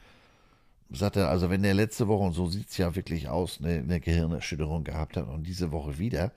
sagt 0.90 1.18
er, 1.18 1.30
also 1.30 1.50
wenn 1.50 1.64
der 1.64 1.74
letzte 1.74 2.08
Woche, 2.08 2.24
und 2.24 2.34
so 2.34 2.48
sieht 2.48 2.70
es 2.70 2.78
ja 2.78 2.96
wirklich 2.96 3.30
aus, 3.30 3.60
eine, 3.62 3.80
eine, 3.80 4.00
Gehirnerschütterung 4.00 4.84
gehabt 4.84 5.18
hat 5.18 5.28
und 5.28 5.44
diese 5.46 5.72
Woche 5.72 5.98
wieder, 5.98 6.32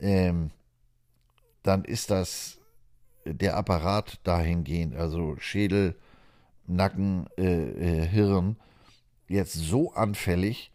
ähm, 0.00 0.50
dann 1.62 1.84
ist 1.84 2.10
das 2.10 2.58
der 3.24 3.56
Apparat 3.56 4.20
dahingehend, 4.24 4.94
also 4.96 5.36
Schädel, 5.38 5.96
Nacken, 6.66 7.26
äh, 7.36 8.02
äh, 8.02 8.06
Hirn, 8.06 8.56
jetzt 9.26 9.54
so 9.54 9.92
anfällig, 9.92 10.70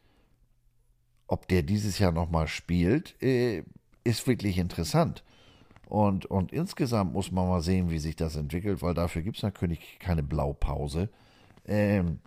ob 1.27 1.47
der 1.47 1.63
dieses 1.63 1.99
Jahr 1.99 2.11
nochmal 2.11 2.47
spielt, 2.47 3.21
äh, 3.21 3.63
ist 4.03 4.27
wirklich 4.27 4.57
interessant. 4.57 5.23
Und, 5.93 6.25
und 6.25 6.51
insgesamt 6.51 7.13
muss 7.13 7.31
man 7.31 7.47
mal 7.47 7.61
sehen, 7.61 7.91
wie 7.91 7.99
sich 7.99 8.15
das 8.15 8.35
entwickelt, 8.35 8.81
weil 8.81 8.95
dafür 8.95 9.21
gibt 9.21 9.37
es 9.37 9.43
natürlich 9.43 9.99
keine 9.99 10.23
Blaupause. 10.23 11.07
Ähm, 11.67 12.19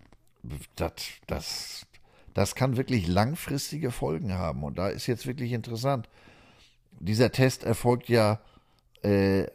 das, 0.76 0.92
das, 1.26 1.87
das 2.33 2.55
kann 2.55 2.76
wirklich 2.76 3.09
langfristige 3.09 3.90
Folgen 3.90 4.35
haben. 4.35 4.62
Und 4.62 4.79
da 4.79 4.87
ist 4.87 5.09
jetzt 5.09 5.26
wirklich 5.26 5.50
interessant. 5.50 6.09
Dieser 7.00 7.33
Test 7.33 7.64
erfolgt 7.64 8.09
ja 8.09 8.38
äh, 9.02 9.48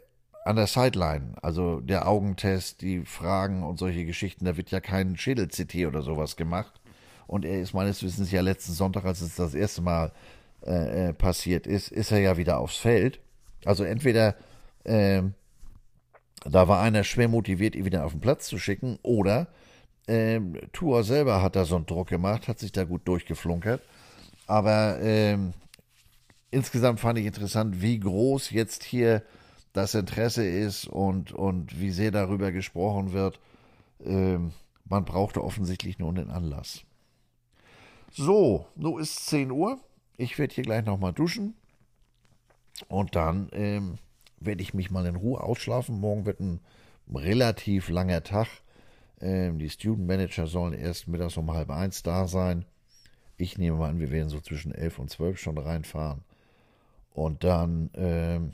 an 0.43 0.57
der 0.57 0.67
Sideline, 0.67 1.35
also 1.41 1.79
der 1.79 2.05
Augentest, 2.09 2.81
die 2.81 3.05
Fragen 3.05 3.63
und 3.63 3.79
solche 3.79 4.03
Geschichten. 4.03 4.43
Da 4.43 4.57
wird 4.57 4.71
ja 4.71 4.81
kein 4.81 5.15
Schädel-CT 5.15 5.87
oder 5.87 6.01
sowas 6.01 6.35
gemacht. 6.35 6.81
Und 7.27 7.45
er 7.45 7.61
ist 7.61 7.73
meines 7.73 8.03
Wissens 8.03 8.29
ja 8.29 8.41
letzten 8.41 8.73
Sonntag, 8.73 9.05
als 9.05 9.21
es 9.21 9.35
das 9.35 9.53
erste 9.53 9.81
Mal 9.81 10.11
äh, 10.65 11.11
äh 11.11 11.13
passiert 11.13 11.65
ist, 11.65 11.93
ist 11.93 12.11
er 12.11 12.19
ja 12.19 12.35
wieder 12.35 12.59
aufs 12.59 12.75
Feld. 12.75 13.21
Also 13.65 13.83
entweder 13.83 14.35
äh, 14.83 15.23
da 16.43 16.67
war 16.67 16.81
einer 16.81 17.03
schwer 17.03 17.27
motiviert, 17.27 17.75
ihn 17.75 17.85
wieder 17.85 18.05
auf 18.05 18.13
den 18.13 18.21
Platz 18.21 18.47
zu 18.47 18.57
schicken, 18.57 18.97
oder 19.03 19.47
ähm, 20.07 20.57
Tour 20.73 21.03
selber 21.03 21.41
hat 21.41 21.55
da 21.55 21.65
so 21.65 21.75
einen 21.75 21.85
Druck 21.85 22.07
gemacht, 22.07 22.47
hat 22.47 22.59
sich 22.59 22.71
da 22.71 22.83
gut 22.83 23.07
durchgeflunkert. 23.07 23.81
Aber 24.47 24.99
ähm, 25.01 25.53
insgesamt 26.49 26.99
fand 26.99 27.19
ich 27.19 27.25
interessant, 27.25 27.81
wie 27.81 27.99
groß 27.99 28.49
jetzt 28.49 28.83
hier 28.83 29.23
das 29.73 29.95
Interesse 29.95 30.45
ist 30.45 30.87
und, 30.87 31.31
und 31.31 31.79
wie 31.79 31.91
sehr 31.91 32.11
darüber 32.11 32.51
gesprochen 32.51 33.13
wird. 33.13 33.39
Ähm, 34.03 34.51
man 34.85 35.05
brauchte 35.05 35.43
offensichtlich 35.43 35.99
nur 35.99 36.09
einen 36.09 36.31
Anlass. 36.31 36.81
So, 38.11 38.65
nun 38.75 38.99
ist 38.99 39.27
10 39.27 39.51
Uhr. 39.51 39.79
Ich 40.17 40.37
werde 40.37 40.53
hier 40.53 40.65
gleich 40.65 40.83
nochmal 40.83 41.13
duschen. 41.13 41.53
Und 42.87 43.15
dann 43.15 43.49
ähm, 43.53 43.97
werde 44.39 44.61
ich 44.61 44.73
mich 44.73 44.91
mal 44.91 45.05
in 45.05 45.15
Ruhe 45.15 45.41
ausschlafen. 45.41 45.99
Morgen 45.99 46.25
wird 46.25 46.39
ein 46.39 46.59
relativ 47.13 47.89
langer 47.89 48.23
Tag. 48.23 48.47
Ähm, 49.19 49.59
die 49.59 49.69
Student 49.69 50.07
Manager 50.07 50.47
sollen 50.47 50.73
erst 50.73 51.07
mittags 51.07 51.37
um 51.37 51.51
halb 51.51 51.69
eins 51.69 52.03
da 52.03 52.27
sein. 52.27 52.65
Ich 53.37 53.57
nehme 53.57 53.77
mal 53.77 53.89
an, 53.89 53.99
wir 53.99 54.11
werden 54.11 54.29
so 54.29 54.39
zwischen 54.39 54.73
elf 54.73 54.99
und 54.99 55.09
zwölf 55.09 55.39
schon 55.39 55.57
reinfahren. 55.57 56.23
Und 57.13 57.43
dann 57.43 57.89
ähm, 57.95 58.51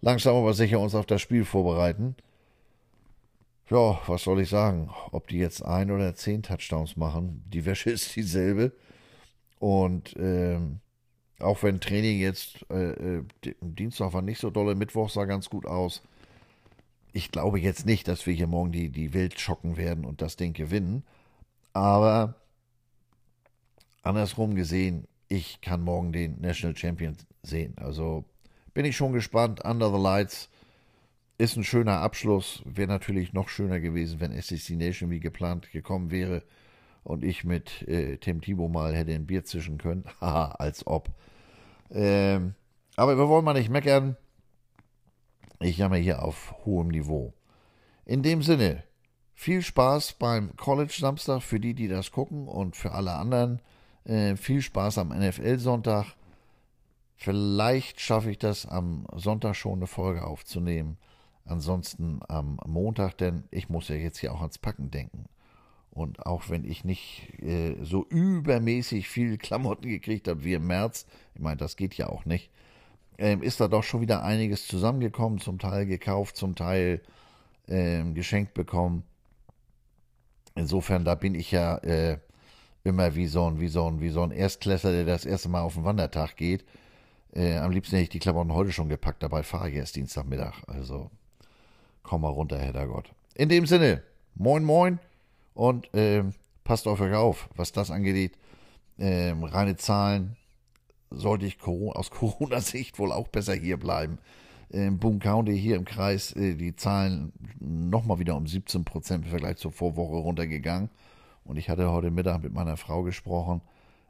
langsam 0.00 0.36
aber 0.36 0.54
sicher 0.54 0.80
uns 0.80 0.94
auf 0.94 1.06
das 1.06 1.22
Spiel 1.22 1.44
vorbereiten. 1.44 2.16
Ja, 3.70 3.98
was 4.06 4.24
soll 4.24 4.40
ich 4.40 4.50
sagen? 4.50 4.90
Ob 5.10 5.28
die 5.28 5.38
jetzt 5.38 5.64
ein 5.64 5.90
oder 5.90 6.14
zehn 6.14 6.42
Touchdowns 6.42 6.96
machen, 6.96 7.42
die 7.46 7.64
Wäsche 7.64 7.90
ist 7.90 8.14
dieselbe. 8.14 8.72
Und 9.58 10.14
ähm, 10.18 10.80
auch 11.40 11.62
wenn 11.62 11.80
Training 11.80 12.20
jetzt 12.20 12.64
äh, 12.70 13.18
äh 13.18 13.24
Dienstag 13.60 14.12
war 14.12 14.22
nicht 14.22 14.40
so 14.40 14.50
dolle, 14.50 14.74
Mittwoch 14.74 15.10
sah 15.10 15.24
ganz 15.24 15.50
gut 15.50 15.66
aus. 15.66 16.02
Ich 17.12 17.30
glaube 17.30 17.60
jetzt 17.60 17.86
nicht, 17.86 18.08
dass 18.08 18.26
wir 18.26 18.34
hier 18.34 18.46
morgen 18.46 18.72
die, 18.72 18.90
die 18.90 19.14
Welt 19.14 19.38
schocken 19.38 19.76
werden 19.76 20.04
und 20.04 20.20
das 20.20 20.36
Ding 20.36 20.52
gewinnen. 20.52 21.04
Aber 21.72 22.34
andersrum 24.02 24.54
gesehen, 24.54 25.06
ich 25.28 25.60
kann 25.60 25.82
morgen 25.82 26.12
den 26.12 26.40
National 26.40 26.76
Champion 26.76 27.16
sehen. 27.42 27.74
Also 27.76 28.24
bin 28.72 28.84
ich 28.84 28.96
schon 28.96 29.12
gespannt. 29.12 29.64
Under 29.64 29.90
the 29.92 30.02
Lights 30.02 30.48
ist 31.38 31.56
ein 31.56 31.64
schöner 31.64 32.00
Abschluss. 32.00 32.62
Wäre 32.64 32.88
natürlich 32.88 33.32
noch 33.32 33.48
schöner 33.48 33.80
gewesen, 33.80 34.20
wenn 34.20 34.40
SEC 34.40 34.76
Nation 34.76 35.10
wie 35.10 35.20
geplant 35.20 35.70
gekommen 35.70 36.10
wäre 36.10 36.42
und 37.04 37.22
ich 37.22 37.44
mit 37.44 37.86
äh, 37.86 38.16
Tim 38.16 38.40
Thibault 38.40 38.72
mal 38.72 38.94
hätte 38.94 39.12
ein 39.12 39.26
Bier 39.26 39.44
zischen 39.44 39.78
können. 39.78 40.04
Haha, 40.20 40.52
als 40.58 40.86
ob. 40.86 41.10
Ähm, 41.90 42.54
aber 42.96 43.16
wir 43.16 43.28
wollen 43.28 43.44
mal 43.44 43.54
nicht 43.54 43.70
meckern. 43.70 44.16
Ich 45.60 45.78
jammer 45.78 45.96
hier 45.96 46.22
auf 46.22 46.54
hohem 46.64 46.88
Niveau. 46.88 47.32
In 48.04 48.22
dem 48.22 48.42
Sinne, 48.42 48.82
viel 49.34 49.62
Spaß 49.62 50.14
beim 50.14 50.56
College 50.56 50.94
Samstag 50.98 51.42
für 51.42 51.60
die, 51.60 51.74
die 51.74 51.88
das 51.88 52.10
gucken 52.10 52.48
und 52.48 52.76
für 52.76 52.92
alle 52.92 53.12
anderen. 53.12 53.60
Äh, 54.04 54.36
viel 54.36 54.62
Spaß 54.62 54.98
am 54.98 55.08
NFL-Sonntag. 55.08 56.16
Vielleicht 57.16 58.00
schaffe 58.00 58.30
ich 58.30 58.38
das 58.38 58.66
am 58.66 59.06
Sonntag 59.14 59.54
schon 59.54 59.78
eine 59.78 59.86
Folge 59.86 60.24
aufzunehmen. 60.24 60.98
Ansonsten 61.46 62.20
am 62.28 62.58
Montag, 62.66 63.18
denn 63.18 63.44
ich 63.50 63.68
muss 63.68 63.88
ja 63.88 63.96
jetzt 63.96 64.18
hier 64.18 64.32
auch 64.32 64.40
ans 64.40 64.58
Packen 64.58 64.90
denken. 64.90 65.26
Und 65.94 66.26
auch 66.26 66.50
wenn 66.50 66.64
ich 66.64 66.84
nicht 66.84 67.40
äh, 67.40 67.76
so 67.82 68.04
übermäßig 68.04 69.08
viel 69.08 69.38
Klamotten 69.38 69.88
gekriegt 69.88 70.26
habe 70.26 70.42
wie 70.42 70.54
im 70.54 70.66
März, 70.66 71.06
ich 71.34 71.40
meine, 71.40 71.56
das 71.56 71.76
geht 71.76 71.94
ja 71.94 72.08
auch 72.08 72.24
nicht, 72.24 72.50
ähm, 73.16 73.42
ist 73.42 73.60
da 73.60 73.68
doch 73.68 73.84
schon 73.84 74.00
wieder 74.00 74.24
einiges 74.24 74.66
zusammengekommen, 74.66 75.38
zum 75.38 75.60
Teil 75.60 75.86
gekauft, 75.86 76.36
zum 76.36 76.56
Teil 76.56 77.00
ähm, 77.68 78.14
geschenkt 78.14 78.54
bekommen. 78.54 79.04
Insofern, 80.56 81.04
da 81.04 81.14
bin 81.14 81.36
ich 81.36 81.52
ja 81.52 81.78
äh, 81.78 82.18
immer 82.82 83.14
wie 83.14 83.28
so, 83.28 83.48
ein, 83.48 83.60
wie, 83.60 83.68
so 83.68 83.88
ein, 83.88 84.00
wie 84.00 84.10
so 84.10 84.22
ein 84.22 84.32
Erstklässler, 84.32 84.90
der 84.90 85.04
das 85.04 85.24
erste 85.24 85.48
Mal 85.48 85.62
auf 85.62 85.74
den 85.74 85.84
Wandertag 85.84 86.36
geht. 86.36 86.64
Äh, 87.32 87.58
am 87.58 87.70
liebsten 87.70 87.96
hätte 87.96 88.04
ich 88.04 88.08
die 88.08 88.18
Klamotten 88.18 88.52
heute 88.52 88.72
schon 88.72 88.88
gepackt, 88.88 89.22
dabei 89.22 89.44
fahre 89.44 89.70
ich 89.70 89.76
erst 89.76 89.94
Dienstagmittag. 89.94 90.62
Also 90.66 91.10
komm 92.02 92.22
mal 92.22 92.30
runter, 92.30 92.58
Herr 92.58 92.86
Gott. 92.88 93.12
In 93.36 93.48
dem 93.48 93.66
Sinne, 93.66 94.02
moin 94.34 94.64
moin. 94.64 94.98
Und 95.54 95.92
äh, 95.94 96.24
passt 96.64 96.86
auf 96.86 97.00
euch 97.00 97.14
auf, 97.14 97.48
was 97.56 97.72
das 97.72 97.90
angeht. 97.90 98.36
Äh, 98.98 99.34
reine 99.40 99.76
Zahlen 99.76 100.36
sollte 101.10 101.46
ich 101.46 101.62
aus 101.62 102.10
Corona-Sicht 102.10 102.98
wohl 102.98 103.12
auch 103.12 103.28
besser 103.28 103.54
hier 103.54 103.78
bleiben. 103.78 104.18
In 104.70 104.98
Boone 104.98 105.20
County 105.20 105.58
hier 105.58 105.76
im 105.76 105.84
Kreis 105.84 106.32
äh, 106.32 106.54
die 106.54 106.74
Zahlen 106.74 107.32
nochmal 107.60 108.18
wieder 108.18 108.36
um 108.36 108.46
17 108.46 108.84
Prozent 108.84 109.24
im 109.24 109.30
Vergleich 109.30 109.56
zur 109.58 109.72
Vorwoche 109.72 110.16
runtergegangen. 110.16 110.90
Und 111.44 111.56
ich 111.56 111.68
hatte 111.68 111.92
heute 111.92 112.10
Mittag 112.10 112.42
mit 112.42 112.52
meiner 112.52 112.76
Frau 112.76 113.02
gesprochen. 113.02 113.60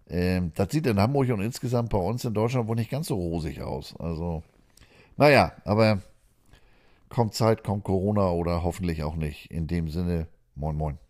Ähm, 0.08 0.52
das 0.54 0.70
sieht 0.70 0.86
in 0.86 1.00
Hamburg 1.00 1.28
und 1.30 1.40
insgesamt 1.40 1.90
bei 1.90 1.98
uns 1.98 2.24
in 2.24 2.34
Deutschland 2.34 2.68
wohl 2.68 2.76
nicht 2.76 2.90
ganz 2.90 3.08
so 3.08 3.16
rosig 3.16 3.62
aus. 3.62 3.94
Also, 3.98 4.42
naja, 5.16 5.52
aber 5.64 6.00
kommt 7.08 7.34
Zeit, 7.34 7.64
kommt 7.64 7.84
Corona 7.84 8.30
oder 8.30 8.62
hoffentlich 8.62 9.02
auch 9.02 9.16
nicht. 9.16 9.50
In 9.50 9.66
dem 9.66 9.88
Sinne, 9.88 10.28
moin 10.54 10.76
moin. 10.76 11.03